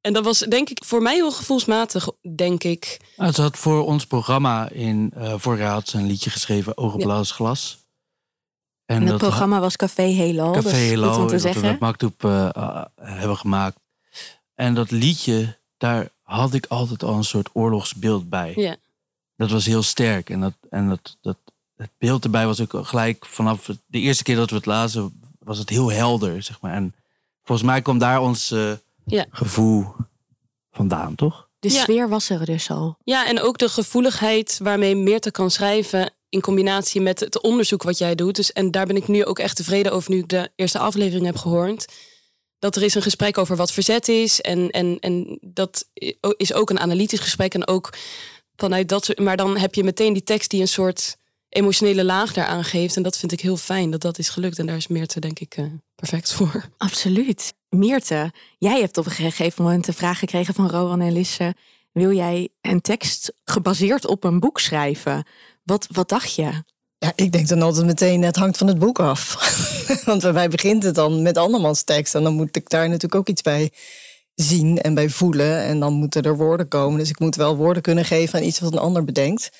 En 0.00 0.12
dat 0.12 0.24
was 0.24 0.38
denk 0.38 0.70
ik 0.70 0.84
voor 0.84 1.02
mij 1.02 1.14
heel 1.14 1.32
gevoelsmatig, 1.32 2.08
denk 2.34 2.64
ik. 2.64 3.00
Nou, 3.16 3.32
ze 3.32 3.42
had 3.42 3.56
voor 3.56 3.86
ons 3.86 4.06
programma 4.06 4.68
in 4.68 5.12
eh 5.14 5.34
vorig 5.36 5.58
jaar 5.58 5.72
had 5.72 5.88
ze 5.88 5.98
een 5.98 6.06
liedje 6.06 6.30
geschreven, 6.30 6.78
Ogen 6.78 7.24
glas. 7.24 7.84
En, 8.84 9.00
het 9.00 9.08
dat 9.08 9.18
programma 9.18 9.60
was 9.60 9.76
Café. 9.76 10.12
Café 10.12 10.32
dat 10.32 10.64
is 10.64 10.72
Hello, 10.72 11.12
goed 11.12 11.20
om 11.20 11.26
te 11.26 11.32
dat 11.32 11.32
we 11.32 11.38
zeggen. 11.38 11.62
met 11.62 11.78
Maktoep 11.78 12.24
eh, 12.24 12.48
eh, 12.56 12.84
hebben 12.94 13.36
gemaakt. 13.36 13.78
En 14.54 14.74
dat 14.74 14.90
liedje, 14.90 15.58
daar 15.76 16.08
had 16.22 16.54
ik 16.54 16.66
altijd 16.66 17.02
al 17.02 17.14
een 17.14 17.24
soort 17.24 17.48
oorlogsbeeld 17.52 18.28
bij. 18.28 18.52
Ja. 18.56 18.76
Dat 19.36 19.50
was 19.50 19.66
heel 19.66 19.82
sterk. 19.82 20.30
En, 20.30 20.40
dat, 20.40 20.54
en 20.70 20.88
dat, 20.88 21.16
dat, 21.20 21.36
het 21.76 21.90
beeld 21.98 22.24
erbij 22.24 22.46
was 22.46 22.60
ook 22.60 22.86
gelijk 22.86 23.26
vanaf 23.26 23.66
de 23.86 23.98
eerste 23.98 24.22
keer 24.22 24.36
dat 24.36 24.50
we 24.50 24.56
het 24.56 24.66
lazen, 24.66 25.20
was 25.38 25.58
het 25.58 25.68
heel 25.70 25.92
helder, 25.92 26.42
zeg 26.42 26.60
maar. 26.60 26.72
En 26.74 26.94
volgens 27.44 27.66
mij 27.68 27.82
kwam 27.82 27.98
daar 27.98 28.20
ons 28.20 28.50
eh, 28.50 28.72
Ja. 29.06 29.26
gevoel 29.30 29.86
vandaan, 30.72 31.14
toch? 31.14 31.48
De 31.58 31.70
Ja. 31.72 31.82
sfeer 31.82 32.08
was 32.08 32.30
er 32.30 32.44
dus 32.44 32.70
al. 32.70 32.96
Ja, 33.04 33.26
en 33.26 33.40
ook 33.40 33.58
de 33.58 33.68
gevoeligheid 33.68 34.58
waarmee 34.62 34.96
Meerte 34.96 35.30
kan 35.30 35.50
schrijven 35.50 36.12
in 36.28 36.40
combinatie 36.40 37.00
met 37.00 37.20
het 37.20 37.42
onderzoek 37.42 37.82
wat 37.82 37.98
jij 37.98 38.14
doet. 38.14 38.36
Dus, 38.36 38.52
en 38.52 38.70
daar 38.70 38.86
ben 38.86 38.96
ik 38.96 39.08
nu 39.08 39.24
ook 39.24 39.38
echt 39.38 39.56
tevreden 39.56 39.92
over 39.92 40.10
nu 40.10 40.18
ik 40.18 40.28
de 40.28 40.50
eerste 40.56 40.78
aflevering 40.78 41.26
heb 41.26 41.36
gehoord. 41.36 41.92
Dat 42.58 42.76
er 42.76 42.82
is 42.82 42.94
een 42.94 43.02
gesprek 43.02 43.38
over 43.38 43.56
wat 43.56 43.72
verzet 43.72 44.08
is. 44.08 44.40
En, 44.40 44.70
en, 44.70 44.98
en 45.00 45.38
dat 45.42 45.88
is 46.36 46.52
ook 46.52 46.70
een 46.70 46.80
analytisch 46.80 47.20
gesprek. 47.20 47.54
En 47.54 47.66
ook 47.68 47.92
vanuit 48.56 48.88
dat 48.88 49.04
soort- 49.04 49.18
Maar 49.18 49.36
dan 49.36 49.56
heb 49.56 49.74
je 49.74 49.84
meteen 49.84 50.12
die 50.12 50.22
tekst 50.22 50.50
die 50.50 50.60
een 50.60 50.68
soort 50.68 51.16
emotionele 51.56 52.04
laag 52.04 52.32
daaraan 52.32 52.64
geeft. 52.64 52.96
En 52.96 53.02
dat 53.02 53.16
vind 53.18 53.32
ik 53.32 53.40
heel 53.40 53.56
fijn 53.56 53.90
dat 53.90 54.00
dat 54.00 54.18
is 54.18 54.28
gelukt. 54.28 54.58
En 54.58 54.66
daar 54.66 54.76
is 54.76 54.86
Meerte 54.86 55.20
denk 55.20 55.38
ik 55.38 55.56
eh, 55.56 55.64
perfect 55.94 56.32
voor. 56.32 56.64
Absoluut. 56.76 57.54
Meerte, 57.68 58.32
jij 58.58 58.80
hebt 58.80 58.98
op 58.98 59.04
een 59.04 59.10
gegeven 59.10 59.64
moment 59.64 59.84
de 59.84 59.92
vraag 59.92 60.18
gekregen 60.18 60.54
van 60.54 60.70
Rowan 60.70 61.00
en 61.00 61.12
Lisse. 61.12 61.54
Wil 61.92 62.12
jij 62.12 62.48
een 62.60 62.80
tekst 62.80 63.32
gebaseerd 63.44 64.06
op 64.06 64.24
een 64.24 64.40
boek 64.40 64.60
schrijven? 64.60 65.26
Wat, 65.62 65.86
wat 65.90 66.08
dacht 66.08 66.34
je? 66.34 66.64
Ja, 66.98 67.12
ik 67.14 67.32
denk 67.32 67.48
dan 67.48 67.62
altijd 67.62 67.86
meteen, 67.86 68.22
het 68.22 68.36
hangt 68.36 68.56
van 68.56 68.66
het 68.66 68.78
boek 68.78 68.98
af. 68.98 69.34
Want 70.04 70.22
bij 70.22 70.32
mij 70.32 70.48
begint 70.48 70.82
het 70.82 70.94
dan 70.94 71.22
met 71.22 71.36
andermans 71.36 71.82
tekst. 71.82 72.14
En 72.14 72.22
dan 72.22 72.34
moet 72.34 72.56
ik 72.56 72.70
daar 72.70 72.86
natuurlijk 72.86 73.14
ook 73.14 73.28
iets 73.28 73.42
bij 73.42 73.70
zien 74.34 74.80
en 74.80 74.94
bij 74.94 75.08
voelen. 75.08 75.62
En 75.62 75.80
dan 75.80 75.92
moeten 75.92 76.22
er 76.22 76.36
woorden 76.36 76.68
komen. 76.68 76.98
Dus 76.98 77.08
ik 77.08 77.18
moet 77.18 77.36
wel 77.36 77.56
woorden 77.56 77.82
kunnen 77.82 78.04
geven 78.04 78.38
aan 78.38 78.44
iets 78.44 78.60
wat 78.60 78.72
een 78.72 78.78
ander 78.78 79.04
bedenkt. 79.04 79.50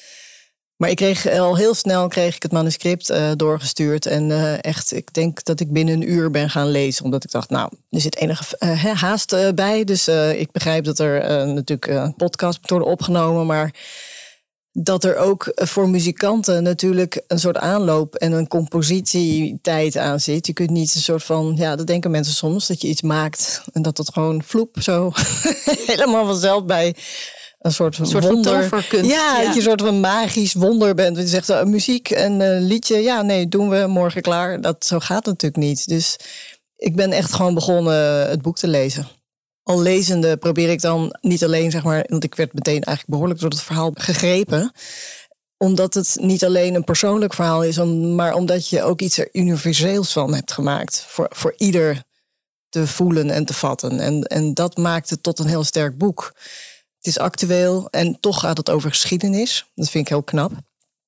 Maar 0.77 0.91
ik 0.91 0.97
kreeg 0.97 1.29
al 1.29 1.57
heel 1.57 1.75
snel 1.75 2.09
kreeg 2.09 2.37
ik 2.37 2.43
het 2.43 2.53
manuscript 2.53 3.11
eh, 3.11 3.31
doorgestuurd. 3.37 4.07
En 4.07 4.31
eh, 4.31 4.65
echt, 4.65 4.93
ik 4.93 5.15
denk 5.15 5.45
dat 5.45 5.61
ik 5.61 5.73
binnen 5.73 5.95
een 5.95 6.11
uur 6.11 6.31
ben 6.31 6.51
gaan 6.51 6.71
lezen. 6.71 7.05
Omdat 7.05 7.25
ik 7.25 7.31
dacht, 7.31 7.51
nou, 7.51 7.71
er 7.91 8.01
zit 8.01 8.17
enige 8.17 8.57
eh, 8.59 8.85
haast 8.85 9.55
bij. 9.55 9.85
Dus 9.85 10.09
ik 10.37 10.53
begrijp 10.53 10.85
dat 10.85 10.99
er 10.99 11.47
natuurlijk 11.47 12.17
podcast 12.17 12.61
moet 12.61 12.71
worden 12.71 12.89
opgenomen. 12.89 13.47
Maar 13.47 13.75
dat 14.73 15.05
er 15.05 15.17
ook 15.17 15.53
voor 15.55 15.89
muzikanten 15.89 16.63
natuurlijk 16.63 17.23
een 17.27 17.39
soort 17.39 17.57
aanloop 17.57 18.15
en 18.15 18.33
een 18.33 18.49
compositietijd 18.49 19.97
aan 19.97 20.21
zit. 20.21 20.47
Je 20.47 20.53
kunt 20.53 20.71
niet 20.71 20.95
een 20.95 21.01
soort 21.01 21.25
van, 21.25 21.55
ja, 21.57 21.77
dat 21.77 21.87
denken 21.87 22.11
mensen 22.11 22.35
soms, 22.35 22.67
dat 22.67 22.81
je 22.81 22.89
iets 22.89 23.03
maakt 23.03 23.63
en 23.73 23.83
dat 23.83 23.99
het 23.99 24.13
gewoon 24.13 24.43
vloep 24.43 24.77
zo 24.81 25.13
helemaal 25.87 26.27
vanzelf 26.27 26.65
bij 26.65 26.95
een 27.59 27.73
soort, 27.73 27.99
Een 27.99 28.07
soort 28.07 28.25
van 28.25 28.33
wonder. 28.33 28.61
toverkunst. 28.61 29.11
Ja, 29.11 29.43
dat 29.43 29.53
je 29.53 29.57
een 29.61 29.67
soort 29.67 29.81
van 29.81 30.01
magisch 30.01 30.53
wonder 30.53 30.95
bent. 30.95 31.17
Je 31.17 31.27
zegt, 31.27 31.51
uh, 31.51 31.63
muziek 31.63 32.11
en 32.11 32.41
uh, 32.41 32.57
liedje, 32.61 32.97
ja, 32.97 33.23
nee, 33.23 33.49
doen 33.49 33.69
we 33.69 33.87
morgen 33.87 34.23
klaar. 34.23 34.61
Dat, 34.61 34.87
zo 34.87 34.99
gaat 34.99 35.17
het 35.17 35.27
natuurlijk 35.27 35.63
niet. 35.63 35.89
Dus 35.89 36.17
ik 36.77 36.97
ben 36.97 37.13
echt 37.13 37.33
gewoon 37.33 37.55
begonnen 37.55 38.29
het 38.29 38.43
boek 38.43 38.57
te 38.57 38.69
lezen 38.69 39.09
al 39.67 39.81
lezende 39.81 40.37
probeer 40.37 40.71
ik 40.71 40.81
dan 40.81 41.17
niet 41.21 41.45
alleen, 41.45 41.71
zeg 41.71 41.83
maar, 41.83 42.05
want 42.09 42.25
ik 42.25 42.35
werd 42.35 42.53
meteen 42.53 42.83
eigenlijk 42.83 43.09
behoorlijk 43.09 43.41
door 43.41 43.51
het 43.51 43.63
verhaal 43.63 43.91
gegrepen. 43.95 44.73
Omdat 45.57 45.95
het 45.95 46.17
niet 46.21 46.45
alleen 46.45 46.75
een 46.75 46.85
persoonlijk 46.85 47.35
verhaal 47.35 47.65
is, 47.65 47.77
maar 48.15 48.35
omdat 48.35 48.69
je 48.69 48.83
ook 48.83 49.01
iets 49.01 49.19
er 49.19 49.29
universeels 49.33 50.13
van 50.13 50.35
hebt 50.35 50.53
gemaakt. 50.53 51.05
Voor, 51.09 51.27
voor 51.31 51.55
ieder 51.57 52.03
te 52.69 52.87
voelen 52.87 53.31
en 53.31 53.45
te 53.45 53.55
vatten. 53.55 54.01
En, 54.01 54.23
en 54.23 54.55
dat 54.55 54.77
maakt 54.77 55.11
het 55.11 55.23
tot 55.23 55.39
een 55.39 55.47
heel 55.47 55.65
sterk 55.65 55.99
boek. 55.99 56.33
Het 56.97 57.07
is 57.07 57.19
actueel 57.19 57.89
en 57.91 58.21
toch 58.21 58.41
gaat 58.41 58.57
het 58.57 58.71
over 58.71 58.91
geschiedenis. 58.91 59.67
Dat 59.75 59.91
vind 59.91 60.05
ik 60.05 60.11
heel 60.11 60.23
knap. 60.23 60.53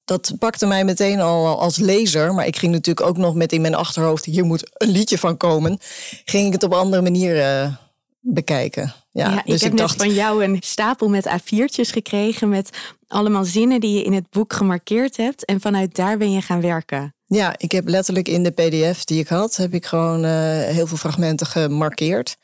Dat 0.04 0.32
pakte 0.38 0.66
mij 0.66 0.84
meteen 0.84 1.20
al 1.20 1.60
als 1.60 1.76
lezer, 1.76 2.34
maar 2.34 2.46
ik 2.46 2.56
ging 2.56 2.72
natuurlijk 2.72 3.06
ook 3.06 3.16
nog 3.16 3.34
met 3.34 3.52
in 3.52 3.60
mijn 3.60 3.74
achterhoofd: 3.74 4.24
hier 4.24 4.44
moet 4.44 4.70
een 4.72 4.88
liedje 4.88 5.18
van 5.18 5.36
komen. 5.36 5.78
Ging 6.24 6.46
ik 6.46 6.52
het 6.52 6.62
op 6.62 6.72
andere 6.72 7.02
manier 7.02 7.36
uh, 7.36 7.72
bekijken. 8.20 8.94
Ja, 9.10 9.30
ja 9.30 9.42
dus 9.44 9.54
ik 9.54 9.60
heb 9.60 9.72
ik 9.72 9.78
net 9.78 9.78
dacht, 9.78 9.96
van 9.96 10.14
jou 10.14 10.44
een 10.44 10.56
stapel 10.60 11.08
met 11.08 11.28
A4'tjes 11.28 11.90
gekregen 11.90 12.48
met 12.48 12.70
allemaal 13.08 13.44
zinnen 13.44 13.80
die 13.80 13.94
je 13.94 14.04
in 14.04 14.12
het 14.12 14.30
boek 14.30 14.52
gemarkeerd 14.52 15.16
hebt. 15.16 15.44
En 15.44 15.60
vanuit 15.60 15.94
daar 15.96 16.18
ben 16.18 16.32
je 16.32 16.42
gaan 16.42 16.60
werken. 16.60 17.14
Ja, 17.24 17.54
ik 17.56 17.72
heb 17.72 17.88
letterlijk 17.88 18.28
in 18.28 18.42
de 18.42 18.50
PDF 18.50 19.04
die 19.04 19.20
ik 19.20 19.28
had, 19.28 19.56
heb 19.56 19.74
ik 19.74 19.86
gewoon 19.86 20.24
uh, 20.24 20.30
heel 20.60 20.86
veel 20.86 20.96
fragmenten 20.96 21.46
gemarkeerd. 21.46 22.36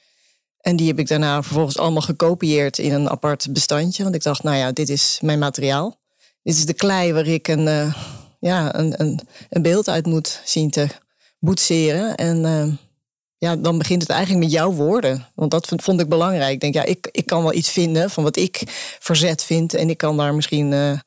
En 0.64 0.76
die 0.76 0.86
heb 0.86 0.98
ik 0.98 1.08
daarna 1.08 1.42
vervolgens 1.42 1.78
allemaal 1.78 2.02
gekopieerd 2.02 2.78
in 2.78 2.92
een 2.92 3.10
apart 3.10 3.46
bestandje. 3.52 4.02
Want 4.02 4.14
ik 4.14 4.22
dacht, 4.22 4.42
nou 4.42 4.56
ja, 4.56 4.72
dit 4.72 4.88
is 4.88 5.18
mijn 5.22 5.38
materiaal. 5.38 6.00
Dit 6.42 6.54
is 6.54 6.66
de 6.66 6.72
klei 6.72 7.12
waar 7.12 7.26
ik 7.26 7.48
een, 7.48 7.66
uh, 7.66 7.94
ja, 8.40 8.74
een, 8.74 9.00
een, 9.00 9.20
een 9.50 9.62
beeld 9.62 9.88
uit 9.88 10.06
moet 10.06 10.40
zien 10.44 10.70
te 10.70 10.88
boetseren. 11.38 12.14
En 12.14 12.44
uh, 12.44 12.72
ja, 13.36 13.56
dan 13.56 13.78
begint 13.78 14.02
het 14.02 14.10
eigenlijk 14.10 14.44
met 14.44 14.52
jouw 14.52 14.72
woorden. 14.72 15.26
Want 15.34 15.50
dat 15.50 15.66
vond, 15.66 15.82
vond 15.82 16.00
ik 16.00 16.08
belangrijk. 16.08 16.52
Ik 16.52 16.60
denk, 16.60 16.74
ja, 16.74 16.84
ik, 16.84 17.08
ik 17.10 17.26
kan 17.26 17.42
wel 17.42 17.54
iets 17.54 17.70
vinden 17.70 18.10
van 18.10 18.22
wat 18.22 18.36
ik 18.36 18.62
verzet 18.98 19.42
vind. 19.42 19.74
En 19.74 19.90
ik 19.90 19.96
kan 19.96 20.16
daar 20.16 20.34
misschien 20.34 20.72
uh, 20.72 20.98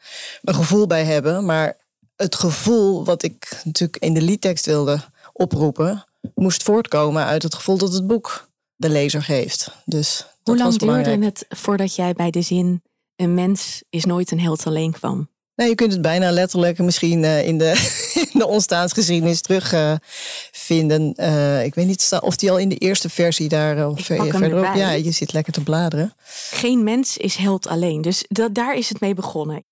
een 0.41 0.55
gevoel 0.55 0.87
bij 0.87 1.03
hebben. 1.03 1.45
Maar 1.45 1.77
het 2.15 2.35
gevoel 2.35 3.05
wat 3.05 3.23
ik 3.23 3.61
natuurlijk 3.63 4.03
in 4.03 4.13
de 4.13 4.21
liedtekst 4.21 4.65
wilde 4.65 4.99
oproepen, 5.33 6.05
moest 6.35 6.63
voortkomen 6.63 7.25
uit 7.25 7.43
het 7.43 7.55
gevoel 7.55 7.77
dat 7.77 7.93
het 7.93 8.07
boek 8.07 8.46
de 8.77 8.89
lezer 8.89 9.23
geeft. 9.23 9.71
Dus 9.85 10.25
Hoe 10.43 10.57
lang 10.57 10.75
duurde 10.75 11.25
het 11.25 11.45
voordat 11.49 11.95
jij 11.95 12.13
bij 12.13 12.31
de 12.31 12.41
zin 12.41 12.81
een 13.15 13.33
mens 13.33 13.83
is 13.89 14.05
nooit 14.05 14.31
een 14.31 14.39
held 14.39 14.65
alleen 14.65 14.91
kwam? 14.91 15.29
Nou, 15.55 15.69
je 15.69 15.75
kunt 15.75 15.91
het 15.91 16.01
bijna 16.01 16.31
letterlijk 16.31 16.79
misschien 16.79 17.23
uh, 17.23 17.47
in, 17.47 17.57
de, 17.57 17.71
in 18.33 18.39
de 18.39 18.47
ontstaansgeschiedenis 18.47 19.41
terugvinden. 19.41 21.13
Uh, 21.15 21.63
ik 21.63 21.75
weet 21.75 21.85
niet 21.85 22.17
of 22.21 22.35
die 22.35 22.51
al 22.51 22.57
in 22.57 22.69
de 22.69 22.75
eerste 22.75 23.09
versie 23.09 23.49
daar 23.49 23.89
of 23.89 24.01
verderop. 24.01 24.75
Ja, 24.75 24.91
je 24.91 25.11
zit 25.11 25.33
lekker 25.33 25.53
te 25.53 25.63
bladeren. 25.63 26.13
Geen 26.51 26.83
mens 26.83 27.17
is 27.17 27.35
held 27.35 27.67
alleen. 27.67 28.01
Dus 28.01 28.25
dat, 28.27 28.53
daar 28.53 28.75
is 28.75 28.89
het 28.89 28.99
mee 28.99 29.13
begonnen. 29.13 29.63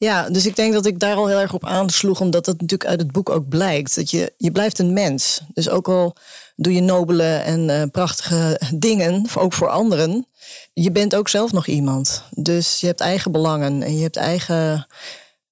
Ja, 0.00 0.30
dus 0.30 0.46
ik 0.46 0.56
denk 0.56 0.72
dat 0.72 0.86
ik 0.86 0.98
daar 0.98 1.16
al 1.16 1.26
heel 1.26 1.38
erg 1.38 1.54
op 1.54 1.66
aansloeg, 1.66 2.20
omdat 2.20 2.44
dat 2.44 2.60
natuurlijk 2.60 2.90
uit 2.90 3.00
het 3.00 3.12
boek 3.12 3.30
ook 3.30 3.48
blijkt. 3.48 3.94
Dat 3.94 4.10
je, 4.10 4.32
je 4.36 4.52
blijft 4.52 4.78
een 4.78 4.92
mens. 4.92 5.40
Dus 5.54 5.68
ook 5.68 5.88
al 5.88 6.16
doe 6.56 6.74
je 6.74 6.80
nobele 6.80 7.36
en 7.36 7.68
uh, 7.68 7.82
prachtige 7.92 8.60
dingen, 8.74 9.26
ook 9.34 9.52
voor 9.52 9.68
anderen, 9.68 10.26
je 10.72 10.90
bent 10.90 11.14
ook 11.14 11.28
zelf 11.28 11.52
nog 11.52 11.66
iemand. 11.66 12.22
Dus 12.30 12.80
je 12.80 12.86
hebt 12.86 13.00
eigen 13.00 13.32
belangen 13.32 13.82
en 13.82 13.96
je 13.96 14.02
hebt 14.02 14.16
eigen 14.16 14.86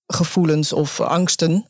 gevoelens 0.07 0.73
of 0.73 1.01
angsten. 1.01 1.69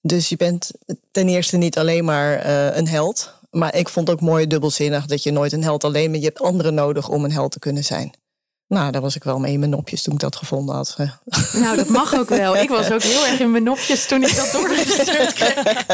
Dus 0.00 0.28
je 0.28 0.36
bent 0.36 0.70
ten 1.10 1.28
eerste 1.28 1.56
niet 1.56 1.78
alleen 1.78 2.04
maar 2.04 2.46
uh, 2.46 2.76
een 2.76 2.88
held. 2.88 3.34
Maar 3.50 3.74
ik 3.74 3.88
vond 3.88 4.10
ook 4.10 4.20
mooi 4.20 4.46
dubbelzinnig 4.46 5.06
dat 5.06 5.22
je 5.22 5.32
nooit 5.32 5.52
een 5.52 5.62
held 5.62 5.84
alleen 5.84 6.10
bent. 6.10 6.22
Je 6.22 6.28
hebt 6.28 6.42
anderen 6.42 6.74
nodig 6.74 7.08
om 7.08 7.24
een 7.24 7.32
held 7.32 7.52
te 7.52 7.58
kunnen 7.58 7.84
zijn. 7.84 8.12
Nou, 8.70 8.90
daar 8.90 9.00
was 9.00 9.16
ik 9.16 9.24
wel 9.24 9.38
mee 9.38 9.52
in 9.52 9.58
mijn 9.58 9.70
nopjes 9.70 10.02
toen 10.02 10.14
ik 10.14 10.20
dat 10.20 10.36
gevonden 10.36 10.74
had. 10.74 10.96
Nou, 11.52 11.76
dat 11.76 11.88
mag 11.88 12.14
ook 12.14 12.28
wel. 12.28 12.56
Ik 12.56 12.68
was 12.68 12.90
ook 12.90 13.02
heel 13.02 13.26
erg 13.26 13.40
in 13.40 13.50
mijn 13.50 13.62
nopjes 13.62 14.06
toen 14.06 14.22
ik 14.22 14.36
dat 14.36 14.52
doorgestuurd 14.56 15.32
kreeg. 15.32 15.84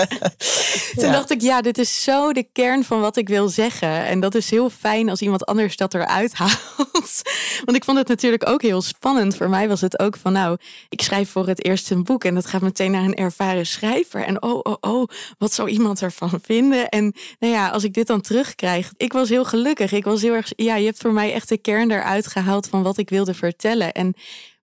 Toen 0.95 1.12
dacht 1.12 1.30
ik, 1.30 1.40
ja, 1.40 1.61
dit 1.61 1.78
is 1.78 2.02
zo 2.02 2.33
de 2.33 2.47
kern 2.52 2.85
van 2.85 3.00
wat 3.00 3.16
ik 3.16 3.28
wil 3.28 3.49
zeggen. 3.49 4.06
En 4.06 4.21
dat 4.21 4.35
is 4.35 4.50
heel 4.50 4.71
fijn 4.71 5.09
als 5.09 5.21
iemand 5.21 5.47
anders 5.47 5.76
dat 5.76 5.95
eruit 5.95 6.35
haalt. 6.35 7.23
Want 7.64 7.76
ik 7.76 7.85
vond 7.85 7.99
het 7.99 8.09
natuurlijk 8.09 8.49
ook 8.49 8.62
heel 8.62 8.83
spannend. 8.83 9.37
Voor 9.37 9.49
mij 9.49 9.68
was 9.68 9.80
het 9.80 9.99
ook 9.99 10.16
van, 10.16 10.33
nou, 10.33 10.56
ik 10.88 11.02
schrijf 11.02 11.30
voor 11.30 11.47
het 11.47 11.64
eerst 11.64 11.90
een 11.90 12.04
boek. 12.04 12.25
En 12.25 12.35
dat 12.35 12.47
gaat 12.47 12.61
meteen 12.61 12.90
naar 12.90 13.04
een 13.04 13.14
ervaren 13.14 13.66
schrijver. 13.66 14.25
En 14.25 14.42
oh, 14.42 14.61
oh, 14.62 14.76
oh, 14.80 15.09
wat 15.38 15.52
zou 15.52 15.68
iemand 15.68 16.02
ervan 16.02 16.40
vinden? 16.42 16.88
En 16.88 17.14
nou 17.38 17.52
ja, 17.52 17.68
als 17.68 17.85
ik 17.85 17.95
dit 17.95 18.06
dan 18.06 18.21
terugkrijg. 18.21 18.92
Ik 18.97 19.12
was 19.12 19.28
heel 19.28 19.45
gelukkig. 19.45 19.92
Ik 19.92 20.04
was 20.04 20.23
heel 20.23 20.35
erg, 20.35 20.52
ja, 20.56 20.76
je 20.76 20.85
hebt 20.85 21.00
voor 21.00 21.12
mij 21.12 21.33
echt 21.33 21.49
de 21.49 21.59
kern 21.59 21.90
eruit 21.90 22.26
gehaald 22.26 22.66
van 22.69 22.83
wat 22.83 22.99
ik 22.99 23.09
wilde 23.09 23.35
vertellen. 23.35 23.93
En 23.93 24.15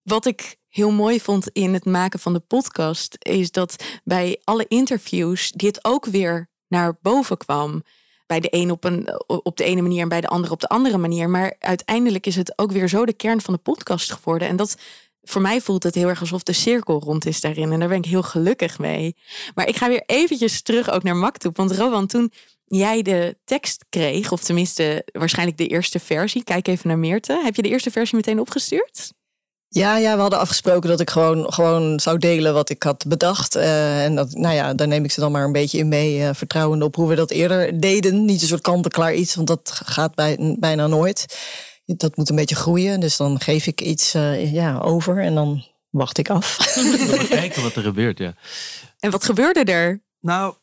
wat 0.03 0.25
ik 0.25 0.55
heel 0.69 0.91
mooi 0.91 1.19
vond 1.19 1.49
in 1.49 1.73
het 1.73 1.85
maken 1.85 2.19
van 2.19 2.33
de 2.33 2.39
podcast, 2.39 3.15
is 3.19 3.51
dat 3.51 3.83
bij 4.03 4.41
alle 4.43 4.65
interviews 4.67 5.51
dit 5.51 5.85
ook 5.85 6.05
weer 6.05 6.49
naar 6.67 6.97
boven 7.01 7.37
kwam. 7.37 7.83
Bij 8.25 8.39
de 8.39 8.47
een 8.51 8.71
op, 8.71 8.83
een, 8.83 9.23
op 9.27 9.57
de 9.57 9.63
ene 9.63 9.81
manier 9.81 10.01
en 10.01 10.09
bij 10.09 10.21
de 10.21 10.27
andere 10.27 10.53
op 10.53 10.59
de 10.59 10.67
andere 10.67 10.97
manier. 10.97 11.29
Maar 11.29 11.55
uiteindelijk 11.59 12.25
is 12.25 12.35
het 12.35 12.57
ook 12.57 12.71
weer 12.71 12.87
zo 12.87 13.05
de 13.05 13.13
kern 13.13 13.41
van 13.41 13.53
de 13.53 13.59
podcast 13.59 14.11
geworden. 14.11 14.47
En 14.47 14.55
dat 14.55 14.77
voor 15.23 15.41
mij 15.41 15.61
voelt 15.61 15.83
het 15.83 15.95
heel 15.95 16.07
erg 16.07 16.19
alsof 16.19 16.43
de 16.43 16.53
cirkel 16.53 16.99
rond 16.99 17.25
is 17.25 17.41
daarin. 17.41 17.71
En 17.71 17.79
daar 17.79 17.87
ben 17.87 17.97
ik 17.97 18.05
heel 18.05 18.23
gelukkig 18.23 18.79
mee. 18.79 19.15
Maar 19.55 19.67
ik 19.67 19.75
ga 19.75 19.87
weer 19.87 20.03
eventjes 20.05 20.61
terug 20.61 20.91
ook 20.91 21.03
naar 21.03 21.15
Maktub. 21.15 21.57
Want 21.57 21.71
Rowan, 21.71 22.07
toen 22.07 22.31
jij 22.65 23.01
de 23.01 23.37
tekst 23.45 23.85
kreeg, 23.89 24.31
of 24.31 24.43
tenminste 24.43 25.05
waarschijnlijk 25.11 25.57
de 25.57 25.67
eerste 25.67 25.99
versie, 25.99 26.43
kijk 26.43 26.67
even 26.67 26.87
naar 26.87 26.99
Meerte. 26.99 27.41
Heb 27.43 27.55
je 27.55 27.61
de 27.61 27.69
eerste 27.69 27.91
versie 27.91 28.15
meteen 28.15 28.39
opgestuurd? 28.39 29.11
Ja, 29.67 29.97
ja, 29.97 30.15
we 30.15 30.21
hadden 30.21 30.39
afgesproken 30.39 30.89
dat 30.89 30.99
ik 30.99 31.09
gewoon, 31.09 31.53
gewoon 31.53 31.99
zou 31.99 32.17
delen 32.17 32.53
wat 32.53 32.69
ik 32.69 32.83
had 32.83 33.05
bedacht. 33.07 33.55
Uh, 33.55 34.03
en 34.03 34.15
dat, 34.15 34.31
nou 34.31 34.55
ja, 34.55 34.73
daar 34.73 34.87
neem 34.87 35.03
ik 35.03 35.11
ze 35.11 35.19
dan 35.19 35.31
maar 35.31 35.45
een 35.45 35.51
beetje 35.51 35.77
in 35.77 35.87
mee, 35.87 36.19
uh, 36.19 36.29
vertrouwende 36.33 36.85
op 36.85 36.95
hoe 36.95 37.09
we 37.09 37.15
dat 37.15 37.31
eerder 37.31 37.79
deden. 37.79 38.25
Niet 38.25 38.41
een 38.41 38.47
soort 38.47 38.61
kant-en-klaar 38.61 39.13
iets, 39.13 39.35
want 39.35 39.47
dat 39.47 39.71
gaat 39.85 40.15
bij, 40.15 40.55
bijna 40.59 40.87
nooit. 40.87 41.25
Dat 41.85 42.17
moet 42.17 42.29
een 42.29 42.35
beetje 42.35 42.55
groeien, 42.55 42.99
dus 42.99 43.17
dan 43.17 43.39
geef 43.39 43.67
ik 43.67 43.81
iets 43.81 44.15
uh, 44.15 44.53
ja, 44.53 44.79
over 44.79 45.21
en 45.21 45.35
dan 45.35 45.65
wacht 45.89 46.17
ik 46.17 46.29
af. 46.29 46.57
kijken 47.29 47.61
wat 47.61 47.75
er 47.75 47.83
gebeurt, 47.83 48.17
ja. 48.17 48.35
En 48.99 49.11
wat 49.11 49.25
gebeurde 49.25 49.63
er? 49.63 50.01
Nou, 50.19 50.55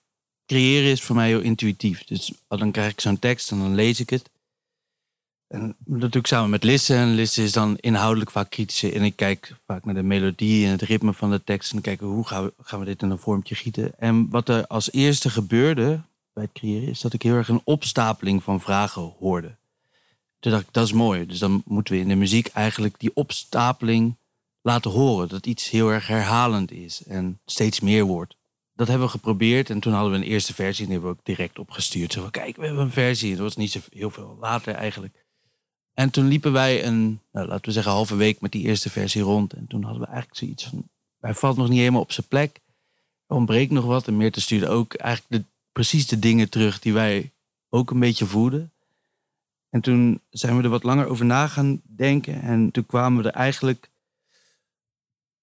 creëren 0.46 0.90
is 0.90 1.02
voor 1.02 1.16
mij 1.16 1.28
heel 1.28 1.40
intuïtief. 1.40 2.04
Dus 2.04 2.32
dan 2.48 2.70
krijg 2.70 2.92
ik 2.92 3.00
zo'n 3.00 3.18
tekst 3.18 3.50
en 3.50 3.58
dan 3.58 3.74
lees 3.74 4.00
ik 4.00 4.10
het. 4.10 4.30
En 5.48 5.76
dat 5.78 6.12
doe 6.12 6.20
ik 6.20 6.26
samen 6.26 6.50
met 6.50 6.64
Lisse. 6.64 6.94
En 6.94 7.14
Lisse 7.14 7.42
is 7.42 7.52
dan 7.52 7.76
inhoudelijk 7.80 8.30
vaak 8.30 8.50
kritischer. 8.50 8.94
En 8.94 9.02
ik 9.02 9.16
kijk 9.16 9.56
vaak 9.66 9.84
naar 9.84 9.94
de 9.94 10.02
melodie 10.02 10.64
en 10.64 10.70
het 10.70 10.82
ritme 10.82 11.12
van 11.12 11.30
de 11.30 11.44
tekst. 11.44 11.68
En 11.68 11.74
dan 11.74 11.84
kijken 11.84 12.06
hoe 12.06 12.26
gaan 12.26 12.44
we, 12.44 12.52
gaan 12.62 12.78
we 12.78 12.84
dit 12.84 13.02
in 13.02 13.10
een 13.10 13.18
vormtje 13.18 13.54
gieten. 13.54 13.92
En 13.98 14.30
wat 14.30 14.48
er 14.48 14.66
als 14.66 14.92
eerste 14.92 15.30
gebeurde 15.30 16.00
bij 16.32 16.44
het 16.44 16.52
creëren... 16.52 16.88
is 16.88 17.00
dat 17.00 17.12
ik 17.12 17.22
heel 17.22 17.34
erg 17.34 17.48
een 17.48 17.60
opstapeling 17.64 18.42
van 18.42 18.60
vragen 18.60 19.12
hoorde. 19.18 19.56
Toen 20.40 20.52
dacht 20.52 20.66
ik, 20.66 20.72
dat 20.72 20.84
is 20.84 20.92
mooi. 20.92 21.26
Dus 21.26 21.38
dan 21.38 21.62
moeten 21.66 21.94
we 21.94 22.00
in 22.00 22.08
de 22.08 22.14
muziek 22.14 22.46
eigenlijk 22.46 22.94
die 22.98 23.14
opstapeling 23.14 24.16
laten 24.62 24.90
horen. 24.90 25.28
Dat 25.28 25.46
iets 25.46 25.70
heel 25.70 25.88
erg 25.88 26.06
herhalend 26.06 26.70
is 26.70 27.02
en 27.02 27.40
steeds 27.44 27.80
meer 27.80 28.04
wordt 28.04 28.38
dat 28.80 28.88
hebben 28.88 29.06
we 29.06 29.12
geprobeerd. 29.12 29.70
En 29.70 29.80
toen 29.80 29.92
hadden 29.92 30.12
we 30.12 30.18
een 30.18 30.30
eerste 30.32 30.54
versie 30.54 30.84
en 30.84 30.90
die 30.90 30.92
hebben 30.92 31.10
we 31.10 31.18
ook 31.18 31.36
direct 31.36 31.58
opgestuurd. 31.58 32.12
Zo 32.12 32.20
van, 32.20 32.30
kijk, 32.30 32.56
we 32.56 32.66
hebben 32.66 32.84
een 32.84 32.90
versie. 32.90 33.30
Dat 33.30 33.40
was 33.40 33.56
niet 33.56 33.70
zo 33.70 33.80
heel 33.92 34.10
veel 34.10 34.36
later 34.40 34.74
eigenlijk. 34.74 35.24
En 35.94 36.10
toen 36.10 36.28
liepen 36.28 36.52
wij 36.52 36.84
een, 36.84 37.20
nou, 37.32 37.46
laten 37.46 37.64
we 37.64 37.72
zeggen, 37.72 37.92
halve 37.92 38.16
week 38.16 38.40
met 38.40 38.52
die 38.52 38.66
eerste 38.66 38.90
versie 38.90 39.22
rond. 39.22 39.52
En 39.52 39.66
toen 39.66 39.82
hadden 39.82 40.00
we 40.00 40.08
eigenlijk 40.08 40.38
zoiets 40.38 40.64
van, 40.64 40.88
hij 41.20 41.34
valt 41.34 41.56
nog 41.56 41.68
niet 41.68 41.78
helemaal 41.78 42.00
op 42.00 42.12
zijn 42.12 42.26
plek. 42.26 42.60
Er 43.26 43.36
ontbreekt 43.36 43.70
nog 43.70 43.84
wat. 43.84 44.06
En 44.06 44.16
Meerte 44.16 44.40
stuurde 44.40 44.68
ook 44.68 44.94
eigenlijk 44.94 45.42
de, 45.42 45.50
precies 45.72 46.06
de 46.06 46.18
dingen 46.18 46.48
terug 46.48 46.78
die 46.78 46.92
wij 46.92 47.30
ook 47.68 47.90
een 47.90 48.00
beetje 48.00 48.26
voelden. 48.26 48.72
En 49.70 49.80
toen 49.80 50.20
zijn 50.30 50.56
we 50.56 50.62
er 50.62 50.68
wat 50.68 50.82
langer 50.82 51.06
over 51.06 51.24
na 51.24 51.46
gaan 51.46 51.80
denken. 51.82 52.42
En 52.42 52.70
toen 52.70 52.86
kwamen 52.86 53.22
we 53.22 53.28
er 53.28 53.34
eigenlijk, 53.34 53.90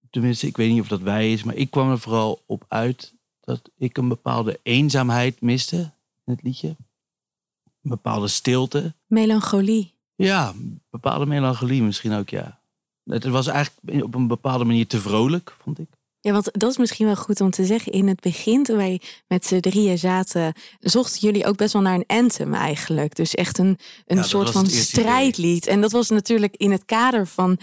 tenminste, 0.10 0.48
ik 0.48 0.57
weet 0.57 0.72
niet 0.72 0.81
of 0.81 0.88
dat 0.88 1.01
wij 1.01 1.31
is, 1.31 1.43
maar 1.43 1.55
ik 1.55 1.72
kwam 1.72 1.91
er 1.91 2.00
vooral 2.00 2.43
op 2.46 2.65
uit 2.67 3.13
dat 3.41 3.69
ik 3.77 3.98
een 3.98 4.07
bepaalde 4.07 4.60
eenzaamheid 4.63 5.41
miste 5.41 5.77
in 6.25 6.34
het 6.34 6.43
liedje. 6.43 6.67
Een 6.67 7.89
bepaalde 7.89 8.27
stilte. 8.27 8.93
Melancholie. 9.05 9.93
Ja, 10.15 10.50
een 10.50 10.81
bepaalde 10.89 11.25
melancholie 11.25 11.81
misschien 11.81 12.13
ook, 12.13 12.29
ja. 12.29 12.60
Het 13.03 13.24
was 13.24 13.48
eigenlijk 13.48 14.03
op 14.03 14.15
een 14.15 14.27
bepaalde 14.27 14.63
manier 14.63 14.88
te 14.88 15.00
vrolijk, 15.00 15.55
vond 15.62 15.79
ik. 15.79 15.97
Ja, 16.27 16.34
want 16.34 16.50
dat 16.51 16.72
is 16.72 16.77
misschien 16.77 17.05
wel 17.05 17.15
goed 17.15 17.41
om 17.41 17.50
te 17.50 17.65
zeggen. 17.65 17.91
In 17.91 18.07
het 18.07 18.19
begin, 18.19 18.63
toen 18.63 18.77
wij 18.77 19.01
met 19.27 19.46
z'n 19.46 19.60
drieën 19.60 19.98
zaten, 19.98 20.53
zochten 20.79 21.19
jullie 21.19 21.46
ook 21.46 21.57
best 21.57 21.74
wel 21.74 21.81
naar 21.81 21.96
een 21.96 22.03
anthem 22.07 22.53
eigenlijk. 22.53 23.15
Dus 23.15 23.36
echt 23.36 23.57
een, 23.57 23.77
een 24.05 24.24
soort 24.24 24.50
van 24.50 24.65
strijdlied. 24.65 25.67
En 25.67 25.81
dat 25.81 25.91
was 25.91 26.10
natuurlijk 26.10 26.55
in 26.55 26.72
het 26.72 26.86
kader 26.86 27.27
van 27.27 27.57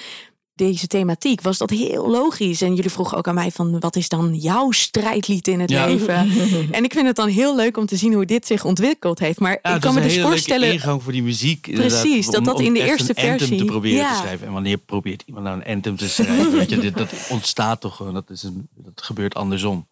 deze 0.55 0.87
thematiek 0.87 1.41
was 1.41 1.59
dat 1.59 1.71
heel 1.71 2.11
logisch. 2.11 2.63
En 2.63 2.75
jullie 2.75 2.91
vroegen 2.91 3.19
ook 3.19 3.29
aan 3.29 3.35
mij 3.35 3.51
van 3.51 3.81
wat 3.81 3.97
is 3.97 4.09
dan 4.09 4.35
jouw 4.35 4.71
strijdlied 4.71 5.49
in 5.49 5.61
het 5.61 5.71
leven? 5.71 6.15
en 6.71 6.85
ik 6.85 6.93
vind 6.93 7.07
het 7.07 7.17
dan 7.17 7.29
heel 7.29 7.57
leuk 7.57 7.77
om 7.77 7.87
te 7.87 7.97
zien 7.97 8.13
hoe 8.13 8.25
dit 8.25 8.47
zich 8.47 8.65
ontwikkeld 8.65 9.19
heeft. 9.19 9.41
Maar 9.41 9.53
ik 9.53 9.81
kan 9.81 9.95
me 9.95 10.01
dus 10.01 10.21
voorstellen. 10.21 10.73
ingang 10.73 11.03
voor 11.03 11.13
die 11.13 11.23
muziek. 11.23 11.71
Precies, 11.73 12.27
dat 12.27 12.45
dat 12.45 12.61
in 12.61 12.73
de 12.73 12.83
eerste 12.83 13.13
een 13.15 13.39
versie. 13.39 13.59
te 13.59 13.65
proberen 13.65 14.09
te 14.09 14.19
schrijven. 14.19 14.47
En 14.47 14.53
wanneer 14.53 14.79
probeert 14.79 15.23
iemand 15.27 15.45
nou 15.45 15.61
een 15.61 15.75
anthem 15.75 15.97
te 15.97 16.09
schrijven? 16.09 16.53
Weet 16.53 16.71
je, 16.71 16.79
dit, 16.79 16.97
dat 16.97 17.13
ontstaat 17.29 17.81
toch 17.81 17.97
gewoon. 17.97 18.15
Dat, 18.15 18.31
is 18.31 18.43
een, 18.43 18.69
dat 18.75 19.03
gebeurt 19.03 19.35
andersom. 19.35 19.87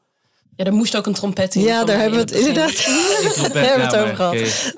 Ja, 0.57 0.65
er 0.65 0.73
moest 0.73 0.97
ook 0.97 1.07
een 1.07 1.13
trompet 1.13 1.55
in. 1.55 1.63
Ja, 1.63 1.85
daar 1.85 1.99
hebben 1.99 2.19
we 2.19 2.25
het 2.25 2.35
inderdaad. 2.35 2.85
Daar 3.53 3.65
hebben 3.65 3.89
we 3.89 3.97
het 3.97 3.97
over 3.97 4.17
gehad. 4.17 4.73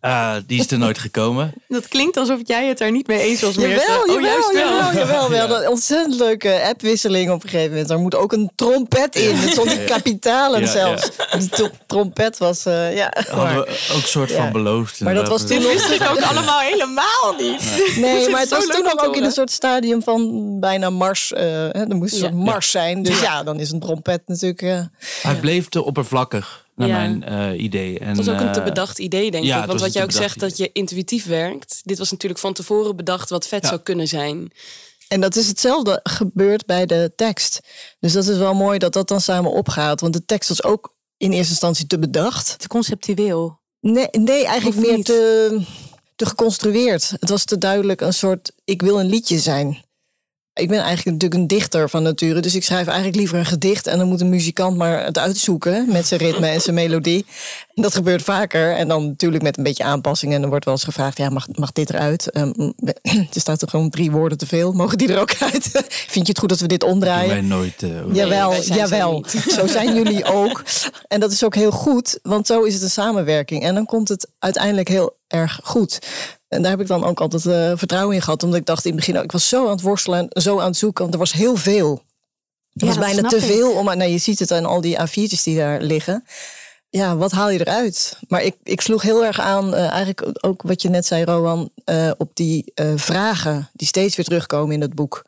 Uh, 0.00 0.34
die 0.46 0.60
is 0.60 0.70
er 0.70 0.78
nooit 0.78 0.98
gekomen. 0.98 1.52
Dat 1.68 1.88
klinkt 1.88 2.16
alsof 2.16 2.38
jij 2.44 2.66
het 2.66 2.78
daar 2.78 2.90
niet 2.90 3.06
mee 3.06 3.20
eens 3.20 3.42
was. 3.42 3.54
Jawel, 3.54 3.78
jawel, 3.78 4.16
oh, 4.16 4.22
juist 4.22 4.52
wel. 4.52 4.62
jawel, 4.62 4.92
jawel, 4.92 5.30
wel. 5.48 5.62
Ja. 5.62 5.70
ontzettend 5.70 6.14
leuke 6.14 6.62
appwisseling 6.68 7.30
op 7.30 7.42
een 7.42 7.48
gegeven 7.48 7.70
moment. 7.70 7.90
Er 7.90 7.98
moet 7.98 8.14
ook 8.14 8.32
een 8.32 8.50
trompet 8.54 9.16
in, 9.16 9.40
met 9.40 9.54
zo'n 9.54 9.84
kapitalen 9.86 10.60
ja, 10.60 10.66
zelfs. 10.66 11.10
De 11.50 11.70
trompet 11.86 12.38
was, 12.38 12.66
uh, 12.66 12.96
ja. 12.96 13.12
Hadden 13.30 13.54
we 13.54 13.60
ook 13.60 14.02
een 14.02 14.08
soort 14.08 14.32
van 14.32 14.52
beloofd. 14.52 15.00
Maar 15.00 15.14
dat 15.14 15.28
was 15.28 15.46
toen 15.46 15.62
wist 15.62 15.90
ik 15.90 16.08
ook 16.10 16.20
allemaal 16.20 16.60
helemaal 16.60 17.34
niet. 17.38 17.96
Nee, 17.96 18.28
maar 18.30 18.40
het 18.40 18.50
was 18.50 18.66
toen 18.66 18.84
nog 18.84 19.04
ook 19.04 19.16
in 19.16 19.24
een 19.24 19.32
soort 19.32 19.50
stadium 19.50 20.02
van 20.02 20.60
bijna 20.60 20.90
Mars. 20.90 21.32
Uh, 21.32 21.76
er 21.76 21.96
moest 21.96 22.12
een 22.12 22.18
soort 22.18 22.34
Mars 22.34 22.70
zijn. 22.70 23.02
Dus 23.02 23.20
ja, 23.20 23.42
dan 23.42 23.60
is 23.60 23.70
een 23.70 23.80
trompet 23.80 24.22
natuurlijk... 24.26 24.62
Uh, 24.62 24.80
Hij 25.22 25.34
bleef 25.34 25.68
te 25.68 25.84
oppervlakkig 25.84 26.61
naar 26.74 26.88
mijn 26.88 27.24
uh, 27.28 27.62
idee. 27.62 27.98
En, 27.98 28.08
het 28.08 28.16
was 28.16 28.28
ook 28.28 28.40
een 28.40 28.52
te 28.52 28.58
eh, 28.58 28.64
bedacht 28.64 28.98
idee, 28.98 29.30
denk 29.30 29.44
ik. 29.44 29.64
Want 29.66 29.80
wat 29.80 29.92
jij 29.92 30.02
ook 30.02 30.12
zegt, 30.12 30.40
dat 30.40 30.56
je 30.56 30.70
intuïtief 30.72 31.26
werkt. 31.26 31.80
Dit 31.84 31.98
was 31.98 32.10
natuurlijk 32.10 32.40
van 32.40 32.52
tevoren 32.52 32.96
bedacht 32.96 33.30
wat 33.30 33.46
vet 33.46 33.66
zou 33.66 33.80
kunnen 33.80 34.08
zijn. 34.08 34.52
En 35.08 35.20
dat 35.20 35.36
is 35.36 35.48
hetzelfde 35.48 36.00
gebeurd 36.02 36.66
bij 36.66 36.86
de 36.86 37.12
tekst. 37.16 37.60
Dus 38.00 38.12
dat 38.12 38.26
is 38.26 38.38
wel 38.38 38.54
mooi 38.54 38.78
dat 38.78 38.92
dat 38.92 39.08
dan 39.08 39.20
samen 39.20 39.50
opgaat. 39.50 40.00
Want 40.00 40.12
de 40.12 40.24
tekst 40.24 40.48
was 40.48 40.62
ook 40.62 40.94
in 41.16 41.32
eerste 41.32 41.50
instantie 41.50 41.86
te 41.86 41.98
bedacht. 41.98 42.58
Te 42.58 42.68
conceptueel. 42.68 43.60
Nee, 43.80 44.08
nee 44.10 44.46
eigenlijk 44.46 44.78
Of 44.78 44.84
meer 44.86 44.96
niet? 44.96 45.06
te, 45.06 45.60
te 46.16 46.26
geconstrueerd. 46.26 47.10
Het 47.20 47.28
was 47.28 47.44
te 47.44 47.58
duidelijk 47.58 48.00
een 48.00 48.12
soort, 48.12 48.52
ik 48.64 48.82
wil 48.82 49.00
een 49.00 49.08
liedje 49.08 49.38
zijn. 49.38 49.84
Ik 50.54 50.68
ben 50.68 50.78
eigenlijk 50.78 51.04
natuurlijk 51.04 51.40
een 51.40 51.46
dichter 51.58 51.88
van 51.90 52.02
nature. 52.02 52.40
Dus 52.40 52.54
ik 52.54 52.64
schrijf 52.64 52.86
eigenlijk 52.86 53.16
liever 53.16 53.38
een 53.38 53.46
gedicht. 53.46 53.86
En 53.86 53.98
dan 53.98 54.08
moet 54.08 54.20
een 54.20 54.28
muzikant 54.28 54.76
maar 54.76 55.04
het 55.04 55.18
uitzoeken 55.18 55.86
met 55.92 56.06
zijn 56.06 56.20
ritme 56.20 56.46
en 56.46 56.60
zijn 56.60 56.74
melodie. 56.74 57.26
En 57.74 57.82
dat 57.82 57.94
gebeurt 57.94 58.22
vaker. 58.22 58.76
En 58.76 58.88
dan 58.88 59.06
natuurlijk 59.06 59.42
met 59.42 59.56
een 59.56 59.62
beetje 59.62 59.84
aanpassingen. 59.84 60.34
En 60.34 60.40
dan 60.40 60.50
wordt 60.50 60.64
wel 60.64 60.74
eens 60.74 60.84
gevraagd, 60.84 61.16
ja, 61.18 61.28
mag, 61.28 61.46
mag 61.52 61.72
dit 61.72 61.90
eruit? 61.90 62.30
Ehm, 62.30 62.52
er 63.32 63.40
staat 63.40 63.62
er 63.62 63.68
gewoon 63.68 63.90
drie 63.90 64.10
woorden 64.10 64.38
te 64.38 64.46
veel. 64.46 64.72
Mogen 64.72 64.98
die 64.98 65.12
er 65.12 65.20
ook 65.20 65.34
uit? 65.40 65.70
Vind 66.14 66.26
je 66.26 66.32
het 66.32 66.38
goed 66.38 66.48
dat 66.48 66.60
we 66.60 66.66
dit 66.66 66.82
omdraaien? 66.84 67.28
wij 67.28 67.40
nooit. 67.40 67.82
eh, 67.82 67.90
Jawel, 68.12 68.50
wij 68.50 68.62
zijn 68.62 68.78
zo 68.78 68.82
jawel. 68.82 69.12
niet. 69.12 69.44
Zo 69.58 69.66
zijn 69.66 69.94
jullie 69.94 70.24
ook. 70.24 70.62
En 71.08 71.20
dat 71.20 71.32
is 71.32 71.44
ook 71.44 71.54
heel 71.54 71.70
goed, 71.70 72.18
want 72.22 72.46
zo 72.46 72.62
is 72.62 72.74
het 72.74 72.82
een 72.82 72.90
samenwerking. 72.90 73.62
En 73.62 73.74
dan 73.74 73.86
komt 73.86 74.08
het 74.08 74.28
uiteindelijk 74.38 74.88
heel 74.88 75.16
erg 75.28 75.60
goed. 75.62 75.98
En 76.52 76.62
daar 76.62 76.70
heb 76.70 76.80
ik 76.80 76.86
dan 76.86 77.04
ook 77.04 77.20
altijd 77.20 77.46
eh, 77.46 77.72
vertrouwen 77.74 78.14
in 78.14 78.22
gehad. 78.22 78.42
Omdat 78.42 78.58
ik 78.58 78.66
dacht 78.66 78.84
in 78.84 78.90
het 78.90 79.00
begin, 79.00 79.18
oh, 79.18 79.24
ik 79.24 79.32
was 79.32 79.48
zo 79.48 79.64
aan 79.64 79.70
het 79.70 79.80
worstelen 79.80 80.28
en 80.28 80.42
zo 80.42 80.58
aan 80.60 80.66
het 80.66 80.76
zoeken. 80.76 81.02
Want 81.02 81.14
er 81.14 81.20
was 81.20 81.32
heel 81.32 81.56
veel. 81.56 82.02
Er 82.72 82.86
was 82.86 82.98
bijna 82.98 83.28
te 83.28 83.40
veel. 83.40 83.72
Om, 83.72 83.84
nou, 83.84 84.04
je 84.04 84.18
ziet 84.18 84.38
het 84.38 84.50
aan 84.50 84.64
al 84.64 84.80
die 84.80 84.98
A4'tjes 84.98 85.42
die 85.42 85.56
daar 85.56 85.80
liggen. 85.80 86.24
Ja, 86.88 87.16
wat 87.16 87.32
haal 87.32 87.50
je 87.50 87.60
eruit? 87.60 88.18
Maar 88.28 88.42
ik, 88.42 88.56
ik 88.62 88.80
sloeg 88.80 89.02
heel 89.02 89.24
erg 89.24 89.40
aan, 89.40 89.74
eh, 89.74 89.90
eigenlijk 89.90 90.44
ook 90.44 90.62
wat 90.62 90.82
je 90.82 90.88
net 90.88 91.06
zei, 91.06 91.24
Rowan, 91.24 91.70
eh, 91.84 92.10
op 92.16 92.30
die 92.34 92.72
vragen 92.96 93.70
die 93.72 93.86
steeds 93.86 94.16
weer 94.16 94.24
terugkomen 94.24 94.74
in 94.74 94.80
het 94.80 94.94
boek. 94.94 95.24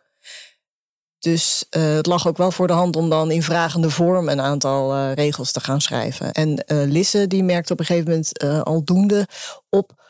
Dus 1.19 1.65
het 1.71 2.07
lag 2.07 2.29
ook 2.29 2.37
wel 2.37 2.51
voor 2.51 2.67
de 2.67 2.73
hand 2.73 2.97
om 2.97 3.11
dan 3.11 3.31
in 3.31 3.43
vragende 3.43 3.91
vorm 3.91 4.29
een 4.29 4.41
aantal 4.41 5.13
regels 5.13 5.53
te 5.53 5.61
gaan 5.61 5.81
schrijven. 5.81 6.33
En 6.33 6.65
Lisse 6.67 7.27
die 7.27 7.43
merkte 7.43 7.73
op 7.73 7.79
een 7.79 7.85
gegeven 7.85 8.11
moment 8.11 8.43
aldoende 8.65 9.27
op 9.71 10.04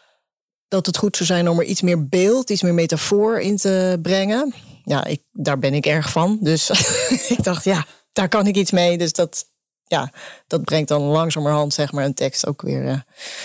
dat 0.74 0.86
het 0.86 0.96
goed 0.96 1.16
zou 1.16 1.26
zijn 1.28 1.48
om 1.48 1.58
er 1.58 1.64
iets 1.64 1.82
meer 1.82 2.08
beeld, 2.08 2.50
iets 2.50 2.62
meer 2.62 2.74
metafoor 2.74 3.40
in 3.40 3.56
te 3.56 3.98
brengen. 4.02 4.54
Ja, 4.84 5.04
ik, 5.04 5.20
daar 5.32 5.58
ben 5.58 5.74
ik 5.74 5.86
erg 5.86 6.10
van. 6.10 6.38
Dus 6.40 6.70
ik 7.36 7.42
dacht, 7.44 7.64
ja, 7.64 7.86
daar 8.12 8.28
kan 8.28 8.46
ik 8.46 8.56
iets 8.56 8.70
mee. 8.70 8.98
Dus 8.98 9.12
dat, 9.12 9.44
ja, 9.84 10.12
dat 10.46 10.64
brengt 10.64 10.88
dan 10.88 11.02
langzamerhand 11.02 11.74
zeg 11.74 11.92
maar 11.92 12.04
een 12.04 12.14
tekst 12.14 12.46
ook 12.46 12.62
weer. 12.62 12.86
eh, 12.86 12.98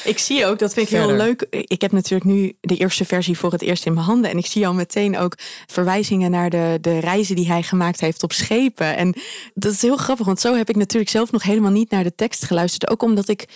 Ik 0.03 0.17
zie 0.19 0.45
ook, 0.45 0.59
dat 0.59 0.73
vind 0.73 0.89
ik 0.91 0.97
heel 0.97 1.11
leuk. 1.15 1.47
Ik 1.49 1.81
heb 1.81 1.91
natuurlijk 1.91 2.29
nu 2.31 2.57
de 2.61 2.77
eerste 2.77 3.05
versie 3.05 3.37
voor 3.37 3.51
het 3.51 3.61
eerst 3.61 3.85
in 3.85 3.93
mijn 3.93 4.05
handen. 4.05 4.31
En 4.31 4.37
ik 4.37 4.45
zie 4.45 4.67
al 4.67 4.73
meteen 4.73 5.17
ook 5.17 5.37
verwijzingen 5.67 6.31
naar 6.31 6.49
de, 6.49 6.77
de 6.81 6.99
reizen 6.99 7.35
die 7.35 7.47
hij 7.47 7.63
gemaakt 7.63 7.99
heeft 8.01 8.23
op 8.23 8.31
schepen. 8.31 8.95
En 8.97 9.15
dat 9.53 9.71
is 9.71 9.81
heel 9.81 9.97
grappig, 9.97 10.25
want 10.25 10.39
zo 10.39 10.55
heb 10.55 10.69
ik 10.69 10.75
natuurlijk 10.75 11.11
zelf 11.11 11.31
nog 11.31 11.43
helemaal 11.43 11.71
niet 11.71 11.91
naar 11.91 12.03
de 12.03 12.15
tekst 12.15 12.45
geluisterd. 12.45 12.91
Ook 12.91 13.03
omdat 13.03 13.27
ik 13.27 13.47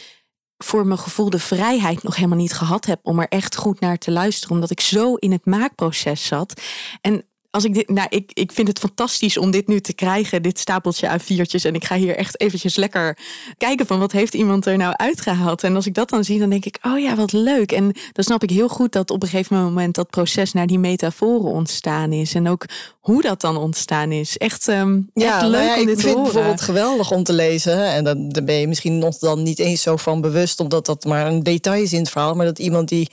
voor 0.57 0.87
mijn 0.87 0.99
gevoel 0.99 1.29
de 1.29 1.39
vrijheid 1.39 2.03
nog 2.03 2.15
helemaal 2.15 2.37
niet 2.37 2.53
gehad 2.53 2.85
heb 2.85 2.99
om 3.03 3.19
er 3.19 3.27
echt 3.27 3.55
goed 3.55 3.79
naar 3.79 3.97
te 3.97 4.11
luisteren. 4.11 4.55
Omdat 4.55 4.71
ik 4.71 4.79
zo 4.79 5.15
in 5.15 5.31
het 5.31 5.45
maakproces 5.45 6.25
zat. 6.25 6.61
En 7.01 7.25
als 7.53 7.63
ik 7.63 7.73
dit, 7.73 7.89
nou, 7.89 8.07
ik, 8.09 8.31
ik 8.33 8.51
vind 8.51 8.67
het 8.67 8.79
fantastisch 8.79 9.37
om 9.37 9.51
dit 9.51 9.67
nu 9.67 9.79
te 9.79 9.93
krijgen, 9.93 10.41
dit 10.41 10.59
stapeltje 10.59 11.19
A4'tjes. 11.19 11.65
En 11.65 11.73
ik 11.73 11.85
ga 11.85 11.95
hier 11.95 12.15
echt 12.15 12.39
eventjes 12.39 12.75
lekker 12.75 13.17
kijken 13.57 13.85
van 13.85 13.99
wat 13.99 14.11
heeft 14.11 14.33
iemand 14.33 14.65
er 14.65 14.77
nou 14.77 14.93
uitgehaald. 14.95 15.63
En 15.63 15.75
als 15.75 15.85
ik 15.85 15.93
dat 15.93 16.09
dan 16.09 16.23
zie, 16.23 16.39
dan 16.39 16.49
denk 16.49 16.65
ik, 16.65 16.77
oh 16.81 16.99
ja, 16.99 17.15
wat 17.15 17.31
leuk. 17.31 17.71
En 17.71 17.95
dan 18.11 18.23
snap 18.23 18.43
ik 18.43 18.49
heel 18.49 18.67
goed 18.67 18.91
dat 18.91 19.11
op 19.11 19.23
een 19.23 19.29
gegeven 19.29 19.63
moment 19.63 19.95
dat 19.95 20.09
proces 20.09 20.53
naar 20.53 20.67
die 20.67 20.79
metaforen 20.79 21.51
ontstaan 21.51 22.11
is. 22.11 22.33
En 22.33 22.47
ook 22.49 22.65
hoe 22.99 23.21
dat 23.21 23.41
dan 23.41 23.57
ontstaan 23.57 24.11
is. 24.11 24.37
Echt, 24.37 24.67
ehm, 24.67 24.99
echt 25.13 25.39
nou 25.39 25.51
leuk 25.51 25.67
ja, 25.67 25.75
om 25.75 25.81
ik 25.81 25.87
dit 25.87 25.97
te 25.97 26.03
vind 26.03 26.15
het 26.15 26.23
bijvoorbeeld 26.23 26.61
geweldig 26.61 27.11
om 27.11 27.23
te 27.23 27.33
lezen. 27.33 27.85
En 27.85 28.03
dan, 28.03 28.29
daar 28.29 28.43
ben 28.43 28.55
je 28.55 28.67
misschien 28.67 28.97
nog 28.97 29.17
dan 29.17 29.43
niet 29.43 29.59
eens 29.59 29.81
zo 29.81 29.97
van 29.97 30.21
bewust, 30.21 30.59
omdat 30.59 30.85
dat 30.85 31.05
maar 31.05 31.27
een 31.27 31.43
detail 31.43 31.83
is 31.83 31.93
in 31.93 31.99
het 31.99 32.09
verhaal. 32.09 32.35
Maar 32.35 32.45
dat 32.45 32.59
iemand 32.59 32.89
die 32.89 33.09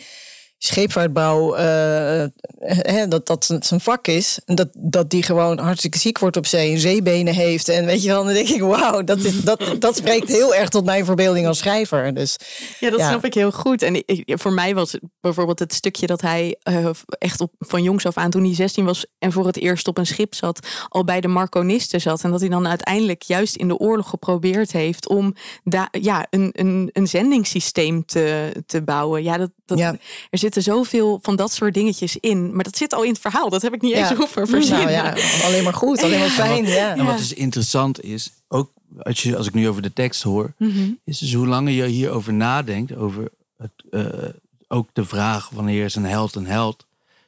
scheepvaartbouw, 0.62 1.54
eh, 1.54 2.24
hè, 2.66 3.08
dat 3.08 3.26
dat 3.26 3.56
zijn 3.60 3.80
vak 3.80 4.06
is. 4.06 4.38
En 4.44 4.54
dat, 4.54 4.68
dat 4.78 5.10
die 5.10 5.22
gewoon 5.22 5.58
hartstikke 5.58 5.98
ziek 5.98 6.18
wordt 6.18 6.36
op 6.36 6.46
zee 6.46 6.72
en 6.72 6.78
zeebenen 6.78 7.34
heeft. 7.34 7.68
En 7.68 7.84
weet 7.84 8.02
je 8.02 8.08
wel, 8.08 8.24
dan 8.24 8.32
denk 8.34 8.48
ik, 8.48 8.60
wauw, 8.60 9.02
dat, 9.04 9.18
is, 9.18 9.40
dat, 9.40 9.62
dat 9.78 9.96
spreekt 9.96 10.28
heel 10.28 10.54
erg 10.54 10.68
tot 10.68 10.84
mijn 10.84 11.04
verbeelding 11.04 11.46
als 11.46 11.58
schrijver. 11.58 12.14
Dus 12.14 12.36
Ja, 12.80 12.90
dat 12.90 12.98
Ja. 12.98 13.08
snap 13.08 13.24
ik 13.24 13.34
heel 13.34 13.52
goed. 13.52 13.82
En 13.82 13.94
ik- 13.94 14.22
voor 14.26 14.52
mij 14.52 14.74
was 14.74 14.92
het 14.92 15.00
bijvoorbeeld 15.20 15.58
het 15.58 15.74
stukje 15.74 16.06
dat 16.06 16.20
hij 16.20 16.56
eh, 16.62 16.90
echt 17.08 17.40
op, 17.40 17.52
van 17.58 17.82
jongs 17.82 18.06
af 18.06 18.16
aan, 18.16 18.30
toen 18.30 18.44
hij 18.44 18.54
16 18.54 18.84
was 18.84 19.06
en 19.18 19.32
voor 19.32 19.46
het 19.46 19.56
eerst 19.58 19.88
op 19.88 19.98
een 19.98 20.06
schip 20.06 20.34
zat, 20.34 20.66
al 20.88 21.04
bij 21.04 21.20
de 21.20 21.28
Marconisten 21.28 22.00
zat. 22.00 22.22
En 22.24 22.30
dat 22.30 22.40
hij 22.40 22.48
dan 22.48 22.68
uiteindelijk 22.68 23.22
juist 23.22 23.56
in 23.56 23.68
de 23.68 23.76
oorlog 23.78 24.08
geprobeerd 24.08 24.72
heeft 24.72 25.08
om 25.08 25.34
da, 25.64 25.88
ja, 26.00 26.26
een, 26.30 26.50
een, 26.52 26.90
een 26.92 27.06
zendingssysteem 27.08 28.04
te, 28.06 28.52
te 28.66 28.82
bouwen. 28.82 29.22
Ja, 29.22 29.36
dat, 29.36 29.50
dat, 29.70 29.78
Ja. 29.78 29.96
er 30.30 30.38
zitten 30.38 30.62
zoveel 30.62 31.18
van 31.22 31.36
dat 31.36 31.52
soort 31.52 31.74
dingetjes 31.74 32.16
in. 32.16 32.54
Maar 32.54 32.64
dat 32.64 32.76
zit 32.76 32.94
al 32.94 33.02
in 33.02 33.10
het 33.10 33.20
verhaal. 33.20 33.48
Dat 33.50 33.62
heb 33.62 33.74
ik 33.74 33.80
niet 33.82 33.92
eens 33.94 34.12
hoeven 34.12 34.46
verzinnen. 34.48 34.80
nou 34.80 34.90
ja, 34.90 35.44
alleen 35.44 35.64
maar 35.64 35.74
goed, 35.74 36.02
alleen 36.02 36.18
maar 36.18 36.28
fijn. 36.28 36.66
Ja. 36.66 36.96
En 36.96 37.04
wat 37.04 37.18
dus 37.18 37.32
interessant 37.34 38.02
is, 38.04 38.30
ook 38.48 38.70
als, 39.02 39.22
je, 39.22 39.36
als 39.36 39.46
ik 39.46 39.54
nu 39.54 39.68
over 39.68 39.82
de 39.82 39.92
tekst 39.92 40.22
hoor, 40.22 40.52
Mhm. 40.58 40.90
is 41.04 41.18
dus 41.18 41.34
hoe 41.34 41.46
langer 41.46 41.72
je 41.72 41.84
hierover 41.86 42.32
nadenkt, 42.32 42.96
over 42.96 43.30
het, 43.56 43.70
eh, 43.90 44.28
ook 44.68 44.88
de 44.92 45.04
vraag 45.04 45.48
wanneer 45.50 45.84
is 45.84 45.94
een 45.94 46.04
held 46.04 46.34
een 46.34 46.46
held, 46.46 46.86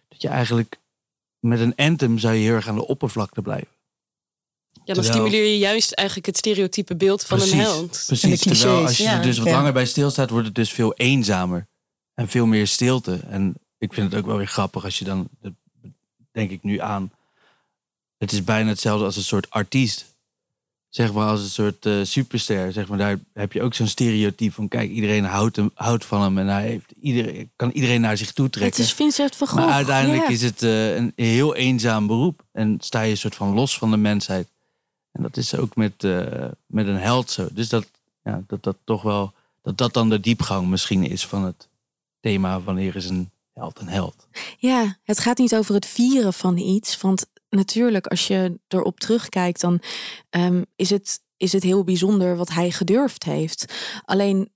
dat 0.09 0.23
je 0.23 0.29
eigenlijk 0.29 0.79
met 1.41 1.61
een 1.61 1.75
anthem 1.77 2.19
zou 2.19 2.35
je 2.35 2.41
heel 2.45 2.55
erg 2.55 2.69
aan 2.69 2.75
de 2.75 2.87
oppervlakte 2.87 3.43
blijven. 3.43 3.69
Ja, 4.85 4.95
dan 4.95 5.05
Terwijl- 5.05 5.27
stimuleer 5.27 5.51
je 5.53 5.59
juist 5.59 5.93
eigenlijk 5.93 6.27
het 6.27 6.37
stereotype 6.37 6.97
beeld 6.97 7.25
van 7.25 7.41
een 7.41 7.55
held. 7.55 8.03
Precies, 8.07 8.23
En 8.23 8.31
de 8.31 8.57
terwijl 8.59 8.83
als 8.83 8.97
je 8.97 9.03
ja. 9.03 9.17
er 9.17 9.23
dus 9.23 9.39
wat 9.39 9.47
Ja. 9.47 9.53
langer 9.53 9.73
bij 9.73 9.87
stilstaat, 9.87 10.31
wordt 10.31 10.47
het 10.47 10.55
dus 10.55 10.71
veel 10.73 10.93
eenzamer. 10.95 11.67
En 12.15 12.29
veel 12.29 12.47
meer 12.47 12.67
stilte. 12.67 13.21
En 13.29 13.55
ik 13.79 13.93
vind 13.93 14.11
het 14.11 14.21
ook 14.21 14.27
wel 14.27 14.37
weer 14.37 14.47
grappig 14.47 14.85
als 14.85 14.99
je 14.99 15.05
dan, 15.05 15.29
dat 15.41 15.53
denk 16.33 16.51
ik 16.51 16.63
nu 16.63 16.79
aan, 16.79 17.13
het 18.19 18.33
is 18.33 18.45
bijna 18.45 18.69
hetzelfde 18.69 19.05
als 19.05 19.17
een 19.17 19.23
soort 19.23 19.51
artiest. 19.51 20.11
Zeg 20.89 21.13
maar 21.13 21.29
als 21.29 21.43
een 21.43 21.49
soort 21.49 21.87
eh, 21.87 22.01
superster. 22.03 22.73
Zeg 22.73 22.89
maar, 22.89 22.99
daar 22.99 23.19
heb 23.33 23.53
je 23.53 23.63
ook 23.63 23.75
zo'n 23.75 23.87
stereotype 23.87 24.53
van, 24.53 24.69
kijk, 24.69 24.91
iedereen 24.91 25.25
houdt, 25.25 25.57
hem, 25.57 25.71
houdt 25.75 26.05
van 26.05 26.23
hem. 26.23 26.39
En 26.39 26.47
hij 26.47 26.67
heeft 26.67 26.93
iedereen, 27.01 27.51
kan 27.57 27.71
iedereen 27.71 28.01
naar 28.01 28.17
zich 28.17 28.33
toe 28.33 28.45
Het 28.45 28.55
trekken. 28.55 28.83
is 28.83 28.93
Vincent 28.93 29.37
van 29.37 29.49
Gogh. 29.49 29.65
Maar 29.65 29.75
uiteindelijk 29.75 30.23
ja. 30.23 30.29
is 30.29 30.43
het 30.43 30.63
eh, 30.63 30.95
een 30.95 31.13
heel 31.17 31.55
eenzaam 31.55 32.07
beroep. 32.07 32.45
En 32.53 32.77
sta 32.81 33.01
je 33.01 33.11
een 33.11 33.17
soort 33.17 33.35
van 33.35 33.55
los 33.55 33.79
van 33.79 33.91
de 33.91 33.97
mensheid. 33.97 34.49
En 35.13 35.23
dat 35.23 35.37
is 35.37 35.55
ook 35.57 35.77
met, 35.77 36.05
eh, 36.05 36.45
met 36.67 36.87
een 36.87 36.99
held 36.99 37.31
zo. 37.31 37.49
Dus 37.53 37.69
dat, 37.69 37.87
ja, 38.25 38.43
dat 38.47 38.63
dat 38.63 38.77
toch 38.85 39.03
wel, 39.03 39.33
dat 39.63 39.79
dat 39.79 39.95
dan 39.95 40.09
de 40.09 40.21
diepgang 40.21 40.69
misschien 40.69 41.05
is 41.05 41.27
van 41.27 41.45
het 41.45 41.69
thema 42.23 42.61
wanneer 42.61 42.97
is 42.97 43.09
een 43.09 43.31
held 43.53 43.79
een 43.81 43.89
held. 43.89 44.29
Ja, 44.59 44.99
het 45.03 45.19
gaat 45.19 45.39
niet 45.39 45.57
over 45.57 45.75
het 45.75 45.87
vieren 45.87 46.33
van 46.33 46.57
iets. 46.57 47.01
Want 47.01 47.27
natuurlijk, 47.49 48.07
als 48.07 48.27
je 48.27 48.59
erop 48.69 49.01
terugkijkt, 49.01 49.61
dan 49.61 49.81
ehm, 50.31 50.63
is, 50.77 50.91
het, 50.91 51.21
is 51.37 51.53
het 51.53 51.63
heel 51.63 51.85
bijzonder 51.85 52.37
wat 52.37 52.51
hij 52.51 52.71
gedurfd 52.71 53.25
heeft. 53.25 53.75
Alleen, 54.05 54.51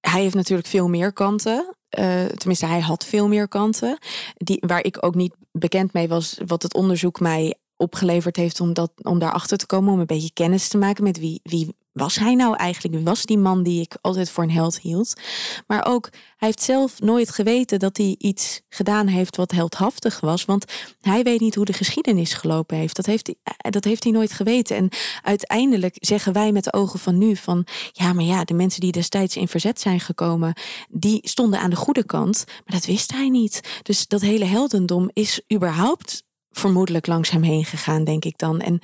hij 0.00 0.20
heeft 0.20 0.34
natuurlijk 0.34 0.68
veel 0.68 0.88
meer 0.88 1.12
kanten. 1.12 1.74
Eh, 1.88 2.24
tenminste, 2.24 2.66
hij 2.66 2.80
had 2.80 3.04
veel 3.04 3.28
meer 3.28 3.48
kanten. 3.48 3.98
Die, 4.34 4.62
waar 4.66 4.84
ik 4.84 5.04
ook 5.04 5.14
niet 5.14 5.34
bekend 5.52 5.92
mee 5.92 6.08
was, 6.08 6.38
wat 6.46 6.62
het 6.62 6.74
onderzoek 6.74 7.20
mij 7.20 7.54
opgeleverd 7.76 8.36
heeft 8.36 8.60
om, 8.60 8.72
dat, 8.72 8.92
om 9.02 9.18
daarachter 9.18 9.58
te 9.58 9.66
komen, 9.66 9.92
om 9.92 10.00
een 10.00 10.06
beetje 10.06 10.32
kennis 10.32 10.68
te 10.68 10.78
maken 10.78 11.04
met 11.04 11.18
wie, 11.18 11.40
wie 11.42 11.74
was 11.96 12.18
hij 12.18 12.34
nou 12.34 12.56
eigenlijk? 12.56 13.04
Was 13.04 13.22
die 13.22 13.38
man 13.38 13.62
die 13.62 13.80
ik 13.80 13.96
altijd 14.00 14.30
voor 14.30 14.44
een 14.44 14.50
held 14.50 14.80
hield? 14.80 15.20
Maar 15.66 15.86
ook, 15.86 16.08
hij 16.12 16.48
heeft 16.48 16.62
zelf 16.62 17.00
nooit 17.00 17.30
geweten 17.30 17.78
dat 17.78 17.96
hij 17.96 18.14
iets 18.18 18.60
gedaan 18.68 19.06
heeft 19.06 19.36
wat 19.36 19.50
heldhaftig 19.50 20.20
was. 20.20 20.44
Want 20.44 20.64
hij 21.00 21.22
weet 21.22 21.40
niet 21.40 21.54
hoe 21.54 21.64
de 21.64 21.72
geschiedenis 21.72 22.32
gelopen 22.32 22.76
heeft. 22.76 22.96
Dat 22.96 23.06
heeft, 23.06 23.26
hij, 23.26 23.36
eh, 23.42 23.70
dat 23.70 23.84
heeft 23.84 24.02
hij 24.02 24.12
nooit 24.12 24.32
geweten. 24.32 24.76
En 24.76 24.88
uiteindelijk 25.22 25.96
zeggen 25.98 26.32
wij 26.32 26.52
met 26.52 26.64
de 26.64 26.72
ogen 26.72 26.98
van 26.98 27.18
nu 27.18 27.36
van... 27.36 27.66
ja, 27.92 28.12
maar 28.12 28.24
ja, 28.24 28.44
de 28.44 28.54
mensen 28.54 28.80
die 28.80 28.92
destijds 28.92 29.36
in 29.36 29.48
verzet 29.48 29.80
zijn 29.80 30.00
gekomen... 30.00 30.54
die 30.88 31.18
stonden 31.22 31.60
aan 31.60 31.70
de 31.70 31.76
goede 31.76 32.04
kant. 32.04 32.44
Maar 32.46 32.74
dat 32.74 32.86
wist 32.86 33.12
hij 33.12 33.28
niet. 33.28 33.80
Dus 33.82 34.06
dat 34.06 34.20
hele 34.20 34.44
heldendom 34.44 35.10
is 35.12 35.40
überhaupt 35.54 36.24
vermoedelijk 36.50 37.06
langs 37.06 37.30
hem 37.30 37.42
heen 37.42 37.64
gegaan, 37.64 38.04
denk 38.04 38.24
ik 38.24 38.38
dan. 38.38 38.60
En 38.60 38.80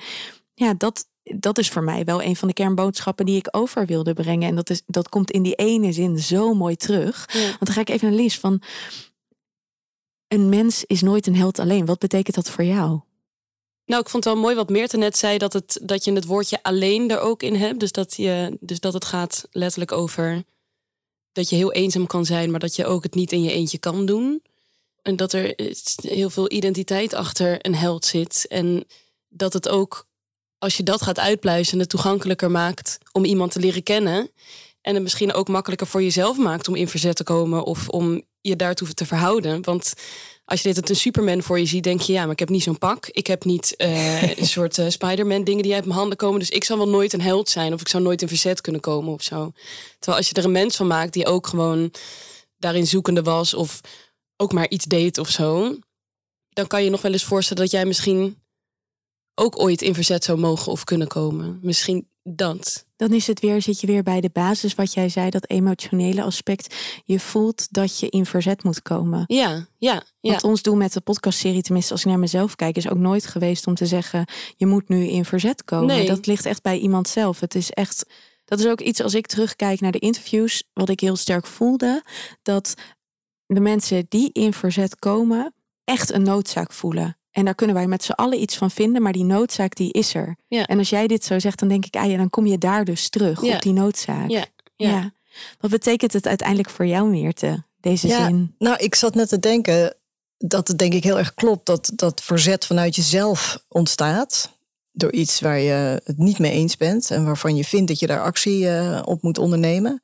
ja, 0.53 0.73
dat, 0.73 1.07
dat 1.23 1.57
is 1.57 1.69
voor 1.69 1.83
mij 1.83 2.03
wel 2.03 2.21
een 2.21 2.35
van 2.35 2.47
de 2.47 2.53
kernboodschappen 2.53 3.25
die 3.25 3.37
ik 3.37 3.47
over 3.51 3.85
wilde 3.85 4.13
brengen. 4.13 4.49
En 4.49 4.55
dat, 4.55 4.69
is, 4.69 4.81
dat 4.85 5.09
komt 5.09 5.31
in 5.31 5.43
die 5.43 5.55
ene 5.55 5.91
zin 5.91 6.19
zo 6.19 6.53
mooi 6.53 6.75
terug. 6.75 7.29
Ja. 7.33 7.39
Want 7.41 7.65
dan 7.65 7.73
ga 7.73 7.81
ik 7.81 7.89
even 7.89 8.07
naar 8.07 8.17
Lies 8.17 8.39
van... 8.39 8.61
Een 10.27 10.49
mens 10.49 10.83
is 10.85 11.01
nooit 11.01 11.27
een 11.27 11.35
held 11.35 11.59
alleen. 11.59 11.85
Wat 11.85 11.99
betekent 11.99 12.35
dat 12.35 12.49
voor 12.49 12.63
jou? 12.63 13.01
Nou, 13.85 14.01
ik 14.01 14.09
vond 14.09 14.23
het 14.23 14.33
wel 14.33 14.43
mooi 14.43 14.55
wat 14.55 14.69
Meerte 14.69 14.97
net 14.97 15.17
zei, 15.17 15.37
dat, 15.37 15.53
het, 15.53 15.79
dat 15.83 16.03
je 16.03 16.13
het 16.13 16.25
woordje 16.25 16.63
alleen 16.63 17.09
er 17.09 17.19
ook 17.19 17.43
in 17.43 17.55
hebt. 17.55 17.79
Dus 17.79 17.91
dat, 17.91 18.15
je, 18.15 18.57
dus 18.59 18.79
dat 18.79 18.93
het 18.93 19.05
gaat 19.05 19.47
letterlijk 19.51 19.91
over 19.91 20.43
dat 21.31 21.49
je 21.49 21.55
heel 21.55 21.71
eenzaam 21.71 22.07
kan 22.07 22.25
zijn, 22.25 22.51
maar 22.51 22.59
dat 22.59 22.75
je 22.75 22.85
ook 22.85 23.03
het 23.03 23.15
niet 23.15 23.31
in 23.31 23.43
je 23.43 23.51
eentje 23.51 23.77
kan 23.77 24.05
doen. 24.05 24.43
En 25.01 25.15
dat 25.15 25.33
er 25.33 25.53
heel 26.01 26.29
veel 26.29 26.51
identiteit 26.51 27.13
achter 27.13 27.65
een 27.65 27.75
held 27.75 28.05
zit. 28.05 28.45
En 28.47 28.85
dat 29.27 29.53
het 29.53 29.69
ook, 29.69 30.07
als 30.63 30.77
je 30.77 30.83
dat 30.83 31.01
gaat 31.01 31.19
uitpluizen, 31.19 31.79
het 31.79 31.89
toegankelijker 31.89 32.51
maakt 32.51 32.97
om 33.11 33.25
iemand 33.25 33.51
te 33.51 33.59
leren 33.59 33.83
kennen. 33.83 34.31
En 34.81 34.93
het 34.93 35.03
misschien 35.03 35.33
ook 35.33 35.47
makkelijker 35.47 35.87
voor 35.87 36.03
jezelf 36.03 36.37
maakt 36.37 36.67
om 36.67 36.75
in 36.75 36.87
verzet 36.87 37.15
te 37.15 37.23
komen 37.23 37.63
of 37.63 37.89
om 37.89 38.21
je 38.41 38.55
daartoe 38.55 38.93
te 38.93 39.05
verhouden. 39.05 39.63
Want 39.63 39.93
als 40.45 40.61
je 40.61 40.67
dit 40.67 40.77
het 40.77 40.89
een 40.89 40.95
Superman 40.95 41.41
voor 41.41 41.59
je 41.59 41.65
ziet, 41.65 41.83
denk 41.83 42.01
je 42.01 42.13
ja, 42.13 42.21
maar 42.21 42.31
ik 42.31 42.39
heb 42.39 42.49
niet 42.49 42.63
zo'n 42.63 42.77
pak. 42.77 43.07
Ik 43.07 43.27
heb 43.27 43.43
niet 43.43 43.73
uh, 43.77 44.37
een 44.39 44.45
soort 44.45 44.77
uh, 44.77 44.89
Spider-Man 44.89 45.43
dingen 45.43 45.63
die 45.63 45.73
uit 45.73 45.85
mijn 45.85 45.97
handen 45.97 46.17
komen. 46.17 46.39
Dus 46.39 46.49
ik 46.49 46.63
zal 46.63 46.77
wel 46.77 46.89
nooit 46.89 47.13
een 47.13 47.21
held 47.21 47.49
zijn 47.49 47.73
of 47.73 47.81
ik 47.81 47.87
zou 47.87 48.03
nooit 48.03 48.21
in 48.21 48.27
verzet 48.27 48.61
kunnen 48.61 48.81
komen 48.81 49.13
of 49.13 49.23
zo. 49.23 49.51
Terwijl 49.99 50.17
als 50.17 50.29
je 50.29 50.35
er 50.35 50.45
een 50.45 50.51
mens 50.51 50.75
van 50.75 50.87
maakt 50.87 51.13
die 51.13 51.25
ook 51.25 51.47
gewoon 51.47 51.91
daarin 52.57 52.87
zoekende 52.87 53.21
was 53.21 53.53
of 53.53 53.79
ook 54.37 54.53
maar 54.53 54.69
iets 54.69 54.85
deed 54.85 55.17
of 55.17 55.29
zo, 55.29 55.77
dan 56.49 56.67
kan 56.67 56.83
je 56.83 56.89
nog 56.89 57.01
wel 57.01 57.11
eens 57.11 57.23
voorstellen 57.23 57.63
dat 57.63 57.71
jij 57.71 57.85
misschien 57.85 58.42
ook 59.35 59.59
ooit 59.59 59.81
in 59.81 59.93
verzet 59.93 60.23
zou 60.23 60.39
mogen 60.39 60.71
of 60.71 60.83
kunnen 60.83 61.07
komen. 61.07 61.59
Misschien 61.61 62.07
dat. 62.23 62.85
Dan 62.95 63.13
is 63.13 63.27
het 63.27 63.39
weer, 63.39 63.61
zit 63.61 63.81
je 63.81 63.87
weer 63.87 64.03
bij 64.03 64.21
de 64.21 64.29
basis 64.33 64.75
wat 64.75 64.93
jij 64.93 65.09
zei, 65.09 65.29
dat 65.29 65.49
emotionele 65.49 66.23
aspect. 66.23 66.75
Je 67.03 67.19
voelt 67.19 67.67
dat 67.73 67.99
je 67.99 68.09
in 68.09 68.25
verzet 68.25 68.63
moet 68.63 68.81
komen. 68.81 69.23
Ja, 69.27 69.67
ja. 69.77 70.03
ja. 70.19 70.29
Want 70.29 70.43
ons 70.43 70.61
doel 70.61 70.75
met 70.75 70.93
de 70.93 71.01
podcastserie, 71.01 71.61
tenminste 71.61 71.91
als 71.91 72.01
ik 72.01 72.07
naar 72.07 72.19
mezelf 72.19 72.55
kijk, 72.55 72.77
is 72.77 72.89
ook 72.89 72.97
nooit 72.97 73.25
geweest 73.25 73.67
om 73.67 73.75
te 73.75 73.85
zeggen, 73.85 74.25
je 74.55 74.65
moet 74.65 74.89
nu 74.89 75.07
in 75.07 75.25
verzet 75.25 75.63
komen. 75.63 75.87
Nee. 75.87 76.07
Dat 76.07 76.25
ligt 76.25 76.45
echt 76.45 76.61
bij 76.61 76.77
iemand 76.77 77.07
zelf. 77.07 77.39
Het 77.39 77.55
is 77.55 77.71
echt, 77.71 78.05
dat 78.45 78.59
is 78.59 78.67
ook 78.67 78.81
iets 78.81 79.01
als 79.01 79.13
ik 79.13 79.27
terugkijk 79.27 79.79
naar 79.79 79.91
de 79.91 79.99
interviews, 79.99 80.63
wat 80.73 80.89
ik 80.89 80.99
heel 80.99 81.15
sterk 81.15 81.45
voelde, 81.45 82.03
dat 82.41 82.73
de 83.45 83.59
mensen 83.59 84.05
die 84.09 84.29
in 84.31 84.53
verzet 84.53 84.99
komen, 84.99 85.53
echt 85.83 86.11
een 86.11 86.23
noodzaak 86.23 86.73
voelen. 86.73 87.17
En 87.33 87.45
daar 87.45 87.55
kunnen 87.55 87.75
wij 87.75 87.87
met 87.87 88.03
z'n 88.03 88.11
allen 88.11 88.41
iets 88.41 88.55
van 88.57 88.71
vinden, 88.71 89.01
maar 89.01 89.11
die 89.13 89.23
noodzaak 89.23 89.75
die 89.75 89.91
is 89.91 90.13
er. 90.13 90.35
Ja. 90.47 90.65
En 90.65 90.77
als 90.77 90.89
jij 90.89 91.07
dit 91.07 91.23
zo 91.25 91.39
zegt, 91.39 91.59
dan 91.59 91.67
denk 91.67 91.85
ik, 91.85 91.95
ah 91.95 92.09
ja, 92.11 92.17
dan 92.17 92.29
kom 92.29 92.45
je 92.45 92.57
daar 92.57 92.85
dus 92.85 93.09
terug 93.09 93.41
Ja. 93.45 93.55
op 93.55 93.61
die 93.61 93.73
noodzaak. 93.73 94.29
Ja, 94.29 94.45
ja. 94.75 95.13
Wat 95.59 95.71
betekent 95.71 96.13
het 96.13 96.27
uiteindelijk 96.27 96.69
voor 96.69 96.85
jou, 96.85 97.09
Meerte, 97.09 97.63
deze 97.79 98.07
Ja. 98.07 98.25
zin? 98.25 98.55
Nou, 98.59 98.77
ik 98.77 98.95
zat 98.95 99.15
net 99.15 99.29
te 99.29 99.39
denken 99.39 99.93
dat 100.37 100.67
het 100.67 100.77
denk 100.77 100.93
ik 100.93 101.03
heel 101.03 101.17
erg 101.17 101.33
klopt 101.33 101.65
dat 101.65 101.91
dat 101.95 102.21
verzet 102.23 102.65
vanuit 102.65 102.95
jezelf 102.95 103.63
ontstaat. 103.67 104.51
Door 104.91 105.11
iets 105.11 105.39
waar 105.39 105.59
je 105.59 106.01
het 106.03 106.17
niet 106.17 106.39
mee 106.39 106.51
eens 106.51 106.77
bent 106.77 107.11
en 107.11 107.25
waarvan 107.25 107.55
je 107.55 107.63
vindt 107.63 107.87
dat 107.87 107.99
je 107.99 108.07
daar 108.07 108.21
actie 108.23 108.69
eh, 108.69 109.01
op 109.05 109.21
moet 109.21 109.37
ondernemen. 109.37 110.01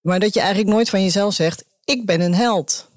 Maar 0.00 0.20
dat 0.20 0.34
je 0.34 0.40
eigenlijk 0.40 0.70
nooit 0.70 0.88
van 0.90 1.02
jezelf 1.02 1.34
zegt: 1.34 1.64
Ik 1.84 2.06
ben 2.06 2.20
een 2.20 2.34
held. 2.34 2.88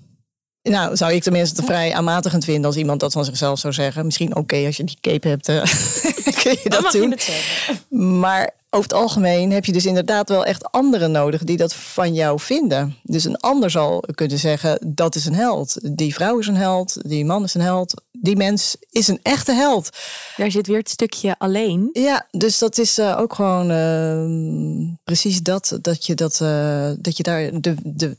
Nou, 0.70 0.96
zou 0.96 1.14
ik 1.14 1.24
tenminste 1.24 1.56
te 1.56 1.64
vrij 1.64 1.94
aanmatigend 1.94 2.46
vinden 2.46 2.66
als 2.66 2.76
iemand 2.76 3.00
dat 3.00 3.14
van 3.14 3.26
zichzelf 3.26 3.60
zou 3.60 3.74
zeggen. 3.74 4.06
Misschien 4.06 4.36
oké 4.36 4.66
als 4.66 4.78
je 4.78 4.84
die 4.84 4.98
cape 5.02 5.28
hebt, 5.28 5.50
eh, 5.50 5.56
kun 6.44 6.58
je 6.64 6.70
dat 6.70 6.82
mag 6.82 6.92
doen. 6.92 7.10
je. 7.18 7.98
Maar 7.98 8.56
over 8.70 8.90
het 8.90 9.00
algemeen 9.00 9.52
heb 9.52 9.66
je 9.66 9.72
dus 9.72 9.86
inderdaad 9.86 10.30
wel 10.30 10.46
echt 10.46 10.72
anderen 10.72 11.12
nodig 11.12 11.44
die 11.44 11.58
dat 11.58 11.74
van 11.74 12.14
jou 12.14 12.40
vinden. 12.40 12.96
Dus 13.04 13.24
een 13.24 13.38
ander 13.38 13.70
zal 13.70 14.04
kunnen 14.16 14.40
zeggen: 14.40 14.94
dat 14.96 15.16
is 15.16 15.26
een 15.26 15.36
held. 15.36 15.78
Die 15.98 16.14
vrouw 16.14 16.40
is 16.40 16.48
een 16.48 16.56
held. 16.56 16.98
Die 17.10 17.26
man 17.26 17.44
is 17.44 17.54
een 17.54 17.62
held. 17.62 18.02
Die 18.12 18.36
mens 18.36 18.76
is 18.90 19.08
een 19.08 19.20
echte 19.22 19.52
held. 19.52 19.90
Daar 20.38 20.52
zit 20.52 20.68
weer 20.68 20.78
het 20.78 20.90
stukje 20.90 21.36
alleen. 21.38 21.90
Ja, 21.94 22.28
dus 22.32 22.58
dat 22.58 22.78
is 22.78 22.98
eh, 22.98 23.18
ook 23.20 23.34
gewoon 23.34 23.72
ehm, 23.72 24.96
precies 25.04 25.42
dat. 25.42 25.78
Dat 25.82 26.06
je, 26.06 26.16
dat, 26.16 26.42
eh, 26.42 26.90
dat 26.98 27.18
je 27.18 27.24
daar 27.24 27.62
de, 27.62 27.76
de 27.84 28.18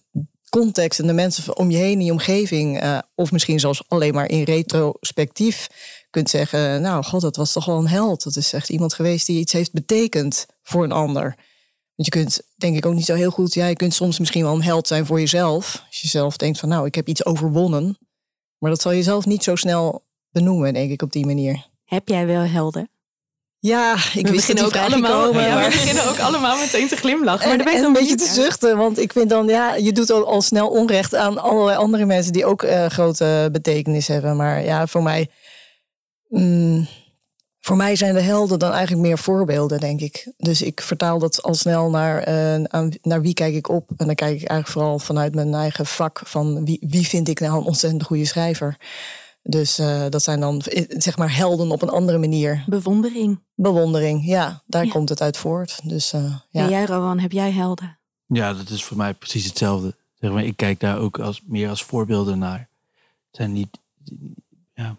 context 0.48 0.98
en 1.00 1.06
de 1.06 1.12
mensen 1.12 1.56
om 1.56 1.70
je 1.70 1.76
heen 1.76 2.00
je 2.00 2.12
omgeving, 2.12 2.80
eh, 2.80 2.98
of 3.14 3.32
misschien 3.32 3.60
zelfs 3.60 3.82
alleen 3.88 4.14
maar 4.14 4.28
in 4.28 4.42
retrospectief, 4.42 5.68
kunt 6.10 6.30
zeggen: 6.30 6.82
Nou, 6.82 7.04
god, 7.04 7.20
dat 7.20 7.36
was 7.36 7.52
toch 7.52 7.64
wel 7.64 7.78
een 7.78 7.88
held. 7.88 8.22
Dat 8.22 8.36
is 8.36 8.52
echt 8.52 8.68
iemand 8.68 8.94
geweest 8.94 9.26
die 9.26 9.40
iets 9.40 9.52
heeft 9.52 9.72
betekend 9.72 10.46
voor 10.62 10.84
een 10.84 10.92
ander. 10.92 11.36
Want 11.94 12.14
je 12.14 12.20
kunt, 12.20 12.40
denk 12.56 12.76
ik, 12.76 12.86
ook 12.86 12.94
niet 12.94 13.04
zo 13.04 13.14
heel 13.14 13.30
goed. 13.30 13.54
Ja, 13.54 13.66
je 13.66 13.74
kunt 13.76 13.94
soms 13.94 14.18
misschien 14.18 14.42
wel 14.42 14.54
een 14.54 14.62
held 14.62 14.86
zijn 14.86 15.06
voor 15.06 15.20
jezelf. 15.20 15.84
Als 15.86 16.00
je 16.00 16.08
zelf 16.08 16.36
denkt 16.36 16.58
van, 16.58 16.68
nou, 16.68 16.86
ik 16.86 16.94
heb 16.94 17.08
iets 17.08 17.24
overwonnen. 17.24 17.98
Maar 18.58 18.70
dat 18.70 18.80
zal 18.80 18.92
je 18.92 19.02
zelf 19.02 19.26
niet 19.26 19.42
zo 19.42 19.56
snel 19.56 20.04
benoemen, 20.30 20.74
denk 20.74 20.90
ik, 20.90 21.02
op 21.02 21.12
die 21.12 21.26
manier. 21.26 21.66
Heb 21.84 22.08
jij 22.08 22.26
wel 22.26 22.42
helden? 22.42 22.90
Ja, 23.60 23.94
ik 24.14 24.26
we 24.26 24.32
beginnen 24.32 24.64
ook 24.64 24.76
allemaal, 24.76 25.32
ja, 25.32 25.54
maar- 25.54 25.64
we 25.64 25.70
beginnen 25.70 26.08
ook 26.08 26.18
allemaal 26.18 26.58
meteen 26.58 26.88
te 26.88 26.96
glimlachen. 26.96 27.48
Maar 27.48 27.50
En, 27.50 27.56
daar 27.56 27.66
ben 27.66 27.74
ik 27.74 27.80
en 27.80 27.86
een 27.86 27.92
beetje 27.92 28.14
te 28.14 28.32
zuchten, 28.32 28.76
want 28.76 28.98
ik 28.98 29.12
vind 29.12 29.30
dan, 29.30 29.46
ja, 29.46 29.74
je 29.74 29.92
doet 29.92 30.10
al, 30.10 30.26
al 30.26 30.42
snel 30.42 30.68
onrecht 30.68 31.14
aan 31.14 31.38
allerlei 31.38 31.76
andere 31.76 32.04
mensen 32.04 32.32
die 32.32 32.46
ook 32.46 32.62
eh, 32.62 32.86
grote 32.86 33.48
betekenis 33.52 34.06
hebben. 34.08 34.36
Maar 34.36 34.64
ja, 34.64 34.86
voor 34.86 35.02
mij, 35.02 35.30
mm, 36.28 36.88
voor 37.60 37.76
mij 37.76 37.96
zijn 37.96 38.14
de 38.14 38.20
helden 38.20 38.58
dan 38.58 38.72
eigenlijk 38.72 39.02
meer 39.06 39.18
voorbeelden, 39.18 39.80
denk 39.80 40.00
ik. 40.00 40.32
Dus 40.36 40.62
ik 40.62 40.80
vertaal 40.80 41.18
dat 41.18 41.42
al 41.42 41.54
snel 41.54 41.90
naar, 41.90 42.22
eh, 42.22 42.62
aan, 42.64 42.92
naar 43.02 43.20
wie 43.22 43.34
kijk 43.34 43.54
ik 43.54 43.68
op. 43.68 43.90
En 43.96 44.06
dan 44.06 44.14
kijk 44.14 44.40
ik 44.40 44.48
eigenlijk 44.48 44.70
vooral 44.70 44.98
vanuit 44.98 45.34
mijn 45.34 45.54
eigen 45.54 45.86
vak 45.86 46.20
van 46.24 46.64
wie, 46.64 46.78
wie 46.88 47.06
vind 47.06 47.28
ik 47.28 47.40
nou 47.40 47.58
een 47.58 47.66
ontzettend 47.66 48.02
goede 48.02 48.24
schrijver. 48.24 48.76
Dus 49.50 49.78
eh, 49.78 50.06
dat 50.08 50.22
zijn 50.22 50.40
dan 50.40 50.60
eh, 50.60 50.84
zeg 50.88 51.16
maar 51.18 51.36
helden 51.36 51.70
op 51.70 51.82
een 51.82 51.88
andere 51.88 52.18
manier. 52.18 52.64
Bewondering. 52.66 53.40
Bewondering, 53.54 54.24
ja, 54.26 54.62
daar 54.66 54.84
Ja. 54.84 54.90
komt 54.90 55.08
het 55.08 55.20
uit 55.20 55.36
voort. 55.36 55.80
Dus 55.88 56.12
eh, 56.12 56.34
ja. 56.50 56.62
En 56.62 56.68
jij, 56.70 56.84
Rowan, 56.84 57.18
heb 57.18 57.32
jij 57.32 57.50
helden? 57.52 57.98
Ja, 58.26 58.52
dat 58.54 58.68
is 58.68 58.84
voor 58.84 58.96
mij 58.96 59.14
precies 59.14 59.44
hetzelfde. 59.44 59.96
Zeg 60.14 60.30
maar, 60.32 60.44
ik 60.44 60.56
kijk 60.56 60.80
daar 60.80 60.98
ook 60.98 61.18
als, 61.18 61.42
meer 61.46 61.68
als 61.68 61.82
voorbeelden 61.82 62.38
naar. 62.38 62.58
Het 62.58 63.36
zijn 63.36 63.52
niet. 63.52 63.78
Ja, 64.74 64.96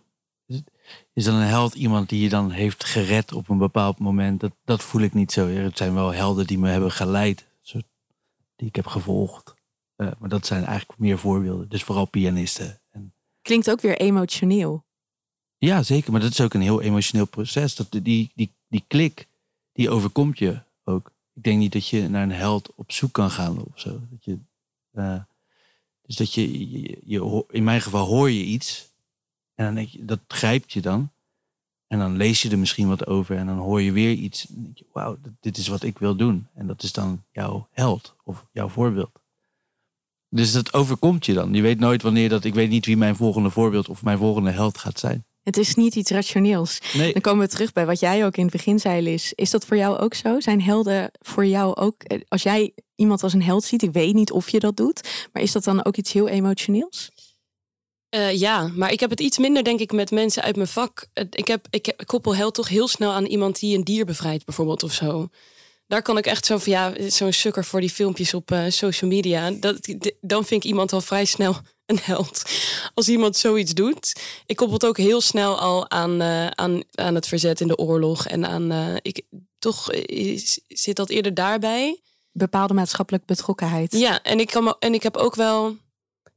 is- 1.14 1.26
dan 1.26 1.36
een 1.36 1.48
held 1.48 1.74
iemand 1.74 2.10
die 2.10 2.22
je 2.22 2.30
dan 2.30 2.52
heeft 2.52 2.84
gered 2.84 3.34
op 3.34 3.50
een 3.50 3.58
bepaald 3.58 4.00
moment? 4.00 4.40
Dat, 4.40 4.52
dat 4.66 4.84
voel 4.84 5.02
ik 5.02 5.14
niet 5.14 5.32
zo. 5.32 5.48
Het 5.48 5.78
zijn 5.78 5.94
wel 5.94 6.14
helden 6.14 6.48
die 6.48 6.58
me 6.60 6.70
hebben 6.70 6.92
geleid, 6.92 7.46
soort- 7.62 7.88
die 8.56 8.68
ik 8.68 8.76
heb 8.76 8.88
gevolgd. 8.88 9.54
Eh, 9.96 10.08
maar 10.20 10.30
dat 10.30 10.46
zijn 10.46 10.66
eigenlijk 10.66 11.00
meer 11.00 11.18
voorbeelden. 11.18 11.70
Dus 11.70 11.84
vooral 11.84 12.06
pianisten. 12.06 12.80
Klinkt 13.50 13.70
ook 13.70 13.82
weer 13.82 13.98
emotioneel. 13.98 14.84
ja, 15.58 15.84
zeker. 15.84 16.12
Maar 16.12 16.22
dat 16.22 16.32
is 16.32 16.42
ook 16.42 16.54
een 16.54 16.62
heel 16.62 16.82
emotioneel 16.82 17.26
proces. 17.26 17.76
Dat, 17.76 17.92
die, 17.92 18.32
die, 18.36 18.52
die 18.68 18.84
klik, 18.88 19.28
die 19.72 19.90
overkomt 19.90 20.38
je 20.38 20.60
ook. 20.84 21.12
Ik 21.34 21.44
denk 21.44 21.60
niet 21.60 21.72
dat 21.72 21.88
je 21.88 22.10
naar 22.10 22.24
een 22.24 22.32
held 22.32 22.72
op 22.76 22.92
zoek 22.92 23.12
kan 23.14 23.32
gaan 23.32 23.58
of 23.58 23.80
zo. 23.80 23.90
Dat 24.10 24.26
je, 24.26 24.38
eh, 24.92 25.20
dus 26.02 26.16
dat 26.16 26.34
je, 26.34 26.70
je, 27.10 27.46
in 27.50 27.64
mijn 27.64 27.82
geval 27.82 28.06
hoor 28.06 28.32
je 28.32 28.44
iets. 28.44 28.90
En 29.56 29.66
dan 29.66 29.76
denk 29.76 29.88
je, 29.88 30.06
dat 30.06 30.20
grijpt 30.28 30.72
je 30.72 30.82
dan. 30.82 31.10
En 31.88 32.00
dan 32.00 32.18
lees 32.18 32.42
je 32.42 32.50
er 32.50 32.60
misschien 32.60 32.88
wat 32.88 33.08
over. 33.08 33.38
En 33.38 33.46
dan 33.46 33.58
hoor 33.58 33.82
je 33.82 33.92
weer 33.92 34.14
iets. 34.14 34.48
En 34.48 34.64
denk 34.64 34.78
je, 34.78 34.86
wauw, 34.94 35.18
dit 35.40 35.58
is 35.58 35.68
wat 35.68 35.84
ik 35.84 36.00
wil 36.00 36.16
doen. 36.16 36.48
En 36.54 36.68
dat 36.68 36.84
is 36.84 36.92
dan 36.92 37.24
jouw 37.32 37.68
held 37.72 38.16
of 38.24 38.46
jouw 38.52 38.68
voorbeeld. 38.68 39.20
Dus 40.30 40.52
dat 40.52 40.74
overkomt 40.74 41.26
je 41.26 41.34
dan. 41.34 41.54
Je 41.54 41.62
weet 41.62 41.80
nooit 41.80 42.02
wanneer 42.02 42.30
dat. 42.30 42.44
Ik 42.44 42.54
weet 42.54 42.70
niet 42.70 42.86
wie 42.86 42.98
mijn 42.98 43.16
volgende 43.16 43.50
voorbeeld 43.50 43.90
of 43.90 44.04
mijn 44.04 44.18
volgende 44.18 44.52
held 44.52 44.78
gaat 44.78 45.00
zijn. 45.00 45.26
Het 45.44 45.58
is 45.58 45.76
niet 45.76 45.96
iets 45.96 46.12
rationeels. 46.12 46.80
Nee. 46.94 47.14
Dan 47.14 47.22
komen 47.22 47.46
we 47.46 47.52
terug 47.52 47.74
bij 47.74 47.86
wat 47.86 48.00
jij 48.00 48.26
ook 48.26 48.38
in 48.38 48.44
het 48.44 48.52
begin 48.52 48.80
zei, 48.80 49.02
Liz. 49.02 49.32
Is 49.36 49.50
dat 49.50 49.66
voor 49.66 49.78
jou 49.78 49.98
ook 49.98 50.14
zo? 50.14 50.40
Zijn 50.40 50.62
helden 50.62 51.12
voor 51.20 51.46
jou 51.46 51.76
ook... 51.76 52.04
eh, 52.04 52.22
Als 52.28 52.44
jij 52.44 52.74
iemand 52.96 53.24
als 53.24 53.34
een 53.34 53.44
held 53.44 53.64
ziet, 53.64 53.82
ik 53.82 53.92
weet 53.92 54.14
niet 54.14 54.32
of 54.32 54.50
je 54.50 54.60
dat 54.60 54.78
doet... 54.78 55.28
maar 55.34 55.42
is 55.44 55.52
dat 55.52 55.64
dan 55.64 55.86
ook 55.86 55.96
iets 55.98 56.12
heel 56.14 56.28
emotioneels? 56.28 57.10
Eh, 58.10 58.34
ja, 58.40 58.68
maar 58.76 58.92
ik 58.92 59.00
heb 59.00 59.10
het 59.10 59.20
iets 59.20 59.38
minder, 59.38 59.64
denk 59.64 59.80
ik, 59.80 59.92
met 59.92 60.12
mensen 60.12 60.44
uit 60.44 60.56
mijn 60.56 60.68
vak. 60.68 61.08
Eh, 61.14 61.26
Ik, 61.30 61.48
heb, 61.48 61.68
ik, 61.70 61.86
heb, 61.86 62.02
ik 62.02 62.08
koppel 62.08 62.36
held 62.36 62.54
toch 62.54 62.68
heel 62.68 62.88
snel 62.88 63.12
aan 63.12 63.26
iemand 63.26 63.60
die 63.60 63.78
een 63.78 63.84
dier 63.84 64.06
bevrijdt, 64.06 64.46
bijvoorbeeld, 64.46 64.84
of 64.84 64.94
zo. 64.94 65.28
Daar 65.90 66.02
kan 66.02 66.18
ik 66.18 66.26
echt 66.26 66.46
zo 66.46 66.58
van, 66.58 66.72
ja, 66.72 66.94
zo'n 67.08 67.34
sukker 67.34 67.66
voor 67.66 67.80
die 67.82 67.90
filmpjes 67.90 68.34
op 68.34 68.52
eh, 68.52 68.64
social 68.68 69.10
media. 69.10 69.52
Dat, 69.52 69.96
dan 70.22 70.46
vind 70.46 70.64
ik 70.64 70.70
iemand 70.70 70.94
al 70.94 71.02
vrij 71.02 71.26
snel 71.26 71.56
een 71.86 72.00
held. 72.02 72.44
Als 72.94 73.08
iemand 73.10 73.38
zoiets 73.38 73.74
doet. 73.74 74.22
Ik 74.46 74.56
koppel 74.56 74.74
het 74.76 74.86
ook 74.86 74.98
heel 74.98 75.22
snel 75.22 75.60
al 75.60 75.90
aan, 75.90 76.22
eh, 76.22 76.48
aan, 76.48 76.84
aan 76.92 77.16
het 77.16 77.28
verzet 77.28 77.62
in 77.62 77.68
de 77.68 77.78
oorlog. 77.78 78.28
En 78.28 78.46
aan, 78.46 78.72
eh, 78.72 78.96
ik, 79.02 79.22
toch 79.60 79.92
is- 79.94 80.60
zit 80.68 80.96
dat 80.96 81.10
eerder 81.10 81.34
daarbij. 81.34 82.00
Bepaalde 82.32 82.74
maatschappelijke 82.74 83.26
betrokkenheid. 83.28 83.92
Ja, 83.92 84.22
en 84.24 84.40
ik, 84.40 84.48
kan, 84.50 84.76
en 84.80 84.94
ik 84.94 85.04
heb 85.04 85.18
ook 85.18 85.36
wel. 85.36 85.76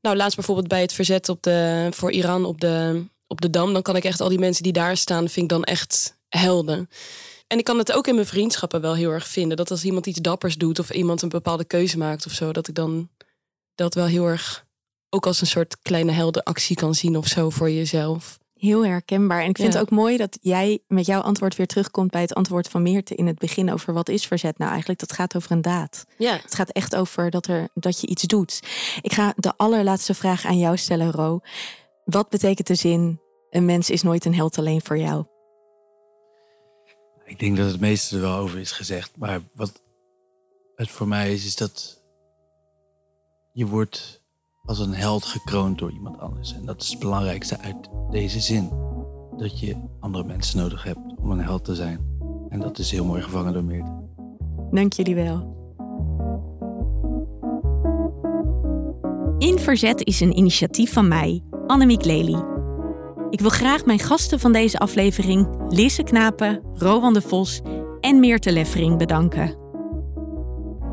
Nou, 0.00 0.16
laatst 0.16 0.36
bijvoorbeeld 0.36 0.68
bij 0.68 0.80
het 0.80 0.92
verzet 0.92 1.28
op 1.28 1.42
de, 1.42 1.88
voor 1.90 2.12
Iran 2.12 2.44
op 2.44 2.60
de, 2.60 3.04
op 3.26 3.40
de 3.40 3.50
Dam. 3.50 3.72
Dan 3.72 3.82
kan 3.82 3.96
ik 3.96 4.04
echt 4.04 4.20
al 4.20 4.28
die 4.28 4.38
mensen 4.38 4.62
die 4.62 4.72
daar 4.72 4.96
staan, 4.96 5.28
vind 5.28 5.36
ik 5.44 5.48
dan 5.48 5.64
echt 5.64 6.16
helden. 6.28 6.88
En 7.52 7.58
ik 7.58 7.64
kan 7.64 7.78
het 7.78 7.92
ook 7.92 8.06
in 8.06 8.14
mijn 8.14 8.26
vriendschappen 8.26 8.80
wel 8.80 8.94
heel 8.94 9.10
erg 9.10 9.28
vinden. 9.28 9.56
Dat 9.56 9.70
als 9.70 9.84
iemand 9.84 10.06
iets 10.06 10.18
dappers 10.20 10.56
doet 10.56 10.78
of 10.78 10.90
iemand 10.90 11.22
een 11.22 11.28
bepaalde 11.28 11.64
keuze 11.64 11.98
maakt 11.98 12.26
of 12.26 12.32
zo, 12.32 12.52
dat 12.52 12.68
ik 12.68 12.74
dan 12.74 13.08
dat 13.74 13.94
wel 13.94 14.06
heel 14.06 14.26
erg 14.26 14.64
ook 15.10 15.26
als 15.26 15.40
een 15.40 15.46
soort 15.46 15.78
kleine 15.82 16.12
heldenactie 16.12 16.76
kan 16.76 16.94
zien 16.94 17.16
of 17.16 17.26
zo 17.26 17.50
voor 17.50 17.70
jezelf. 17.70 18.38
Heel 18.54 18.84
herkenbaar. 18.86 19.42
En 19.42 19.48
ik 19.48 19.56
vind 19.56 19.72
Ja. 19.72 19.78
het 19.78 19.88
ook 19.90 19.98
mooi 19.98 20.16
dat 20.16 20.38
jij 20.40 20.78
met 20.86 21.06
jouw 21.06 21.20
antwoord 21.20 21.56
weer 21.56 21.66
terugkomt 21.66 22.10
bij 22.10 22.20
het 22.20 22.34
antwoord 22.34 22.68
van 22.68 22.82
Meerte 22.82 23.14
in 23.14 23.26
het 23.26 23.38
begin 23.38 23.72
over 23.72 23.92
wat 23.94 24.08
is 24.08 24.26
verzet 24.26 24.58
nou 24.58 24.70
eigenlijk. 24.70 25.00
Dat 25.00 25.12
gaat 25.12 25.36
over 25.36 25.52
een 25.52 25.62
daad. 25.62 26.04
Ja, 26.18 26.38
Het 26.42 26.54
gaat 26.54 26.70
echt 26.70 26.96
over 26.96 27.30
dat, 27.30 27.46
er, 27.46 27.68
dat 27.74 28.00
je 28.00 28.06
iets 28.06 28.22
doet. 28.22 28.60
Ik 29.00 29.12
ga 29.12 29.32
de 29.36 29.52
allerlaatste 29.56 30.14
vraag 30.14 30.44
aan 30.44 30.58
jou 30.58 30.76
stellen, 30.76 31.10
Ro. 31.10 31.40
Wat 32.04 32.28
betekent 32.28 32.66
de 32.66 32.74
zin, 32.74 33.20
een 33.50 33.64
mens 33.64 33.90
is 33.90 34.02
nooit 34.02 34.24
een 34.24 34.34
held 34.34 34.58
alleen 34.58 34.80
voor 34.84 34.98
jou? 34.98 35.24
Ik 37.24 37.38
denk 37.38 37.56
dat 37.56 37.70
het 37.70 37.80
meeste 37.80 38.16
er 38.16 38.22
wel 38.22 38.36
over 38.36 38.58
is 38.58 38.72
gezegd. 38.72 39.16
Maar 39.16 39.40
wat, 39.54 39.82
het 40.74 40.90
voor 40.90 41.08
mij 41.08 41.32
is, 41.32 41.46
is 41.46 41.56
dat 41.56 42.02
je 43.52 43.66
wordt 43.66 44.22
als 44.64 44.78
een 44.78 44.94
held 44.94 45.24
gekroond 45.24 45.78
door 45.78 45.92
iemand 45.92 46.18
anders. 46.18 46.54
En 46.54 46.64
dat 46.66 46.82
is 46.82 46.88
het 46.88 46.98
belangrijkste 46.98 47.58
uit 47.58 47.88
deze 48.10 48.40
zin. 48.40 48.70
Dat 49.36 49.60
je 49.60 49.76
andere 50.00 50.24
mensen 50.24 50.58
nodig 50.58 50.82
hebt 50.82 51.16
om 51.16 51.30
een 51.30 51.40
held 51.40 51.64
te 51.64 51.74
zijn. 51.74 52.18
En 52.48 52.60
dat 52.60 52.78
is 52.78 52.90
heel 52.90 53.04
mooi 53.04 53.22
gevangen 53.22 53.52
door 53.52 53.64
Meert. 53.64 53.86
Dank 54.70 54.92
jullie 54.92 55.14
wel. 55.14 55.60
In 59.38 59.58
Verzet 59.58 60.06
is 60.06 60.20
een 60.20 60.36
initiatief 60.36 60.92
van 60.92 61.08
mij, 61.08 61.42
Annemiek 61.66 62.04
Lely. 62.04 62.51
Ik 63.32 63.40
wil 63.40 63.50
graag 63.50 63.84
mijn 63.84 63.98
gasten 63.98 64.40
van 64.40 64.52
deze 64.52 64.78
aflevering, 64.78 65.48
Lisse 65.68 66.02
Knapen, 66.02 66.62
Rowan 66.74 67.12
de 67.12 67.20
Vos 67.22 67.60
en 68.00 68.20
Meerte 68.20 68.52
Leffering 68.52 68.98
bedanken. 68.98 69.56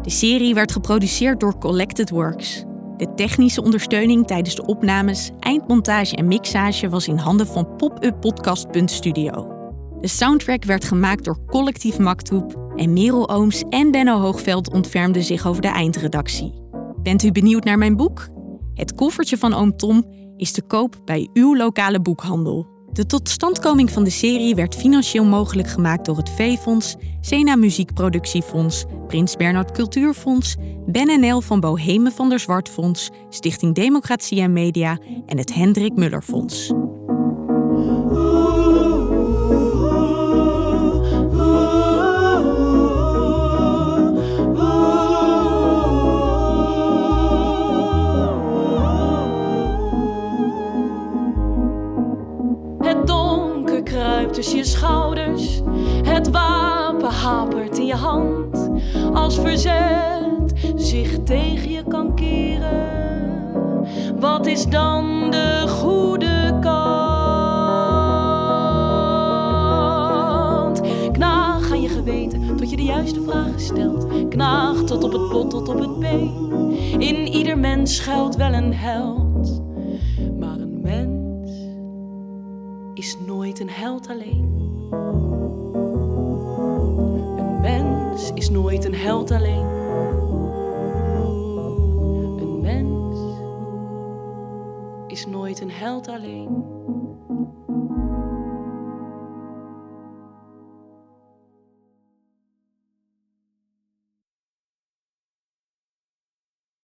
De 0.02 0.10
serie 0.10 0.54
werd 0.54 0.72
geproduceerd 0.72 1.40
door 1.40 1.58
Collected 1.58 2.10
Works. 2.10 2.64
De 2.98 3.14
technische 3.16 3.64
ondersteuning 3.64 4.28
tijdens 4.28 4.56
de 4.56 4.66
opnames, 4.66 5.32
eindmontage 5.40 6.16
en 6.16 6.28
mixage 6.28 6.90
was 6.90 7.08
in 7.08 7.18
handen 7.18 7.48
van 7.48 7.76
popuppodcast.studio. 7.76 9.32
De 10.02 10.08
soundtrack 10.08 10.64
werd 10.64 10.86
gemaakt 10.86 11.24
door 11.24 11.46
Collectief 11.46 11.98
Maktoep 11.98 12.72
en 12.76 12.94
Merel 12.94 13.30
Ooms 13.30 13.64
en 13.70 13.92
Benno 13.92 14.20
Hoogveld 14.20 14.74
ontfermden 14.74 15.24
zich 15.24 15.48
over 15.48 15.62
de 15.62 15.68
eindredactie. 15.68 16.54
Bent 17.04 17.24
u 17.24 17.32
benieuwd 17.32 17.64
naar 17.64 17.78
mijn 17.78 17.96
boek? 17.96 18.28
Het 18.74 18.96
koffertje 18.96 19.38
van 19.38 19.54
oom 19.54 19.78
Tom 19.78 20.19
is 20.40 20.52
te 20.52 20.62
koop 20.62 21.02
bij 21.06 21.30
uw 21.34 21.56
lokale 21.56 22.00
boekhandel. 22.00 22.68
De 22.92 23.06
totstandkoming 23.06 23.92
van 23.92 24.04
de 24.04 24.10
serie 24.10 24.56
werd 24.56 24.76
financieel 24.76 25.26
mogelijk 25.26 25.68
gemaakt 25.68 26.06
door 26.06 26.18
het 26.18 26.30
V-fonds, 26.30 26.96
Sena 27.22 27.56
Muziekproductiefonds, 27.56 28.86
Prins 29.08 29.36
Bernhard 29.36 29.72
Cultuurfonds, 29.72 30.56
Ben 30.86 31.42
van 31.44 31.60
Bohemen 31.60 32.12
van 32.12 32.30
der 32.30 32.40
Zwartfonds, 32.40 33.10
Stichting 33.30 33.76
Democratie 33.76 34.42
en 34.42 34.54
Media 34.54 34.98
en 35.26 35.38
het 35.38 35.54
Hendrik 35.54 35.96
Muller 35.96 36.22
Fonds. 36.22 36.72
Tussen 54.40 54.58
je 54.58 54.66
schouders. 54.66 55.62
Het 56.04 56.32
wapen 56.32 57.10
hapert 57.12 57.78
in 57.78 57.86
je 57.86 57.96
hand. 57.96 58.70
Als 59.14 59.40
verzet 59.40 60.54
zich 60.76 61.24
tegen 61.24 61.72
je 61.72 61.84
kan 61.88 62.16
keren. 62.16 63.88
Wat 64.20 64.46
is 64.46 64.66
dan 64.66 65.32
de 65.32 65.66
goede 65.68 66.58
kant? 66.62 66.72
Knaag 71.12 71.72
aan 71.72 71.82
je 71.82 71.90
geweten 71.90 72.56
tot 72.56 72.70
je 72.70 72.76
de 72.76 72.84
juiste 72.84 73.22
vragen 73.22 73.60
stelt. 73.60 74.08
Knaag 74.30 74.84
tot 74.84 75.04
op 75.04 75.12
het 75.12 75.30
bot, 75.30 75.50
tot 75.50 75.70
op 75.70 75.80
het 75.80 76.00
been. 76.00 76.72
In 77.00 77.28
ieder 77.28 77.58
mens 77.58 77.96
schuilt 77.96 78.36
wel 78.36 78.54
een 78.54 78.74
held. 78.74 79.29
Nooit 83.50 83.62
een 83.62 83.70
held 83.70 84.10
alleen. 84.10 84.58
Een 87.38 87.62
mens 87.62 88.32
is 88.34 88.50
nooit 88.50 88.86
een 88.86 88.96
held 88.96 89.32
alleen. 89.32 89.66
Een 92.40 92.62
mens 92.62 93.20
is 95.08 95.26
nooit 95.26 95.62
een 95.62 95.72
held 95.72 96.08
alleen. 96.08 96.66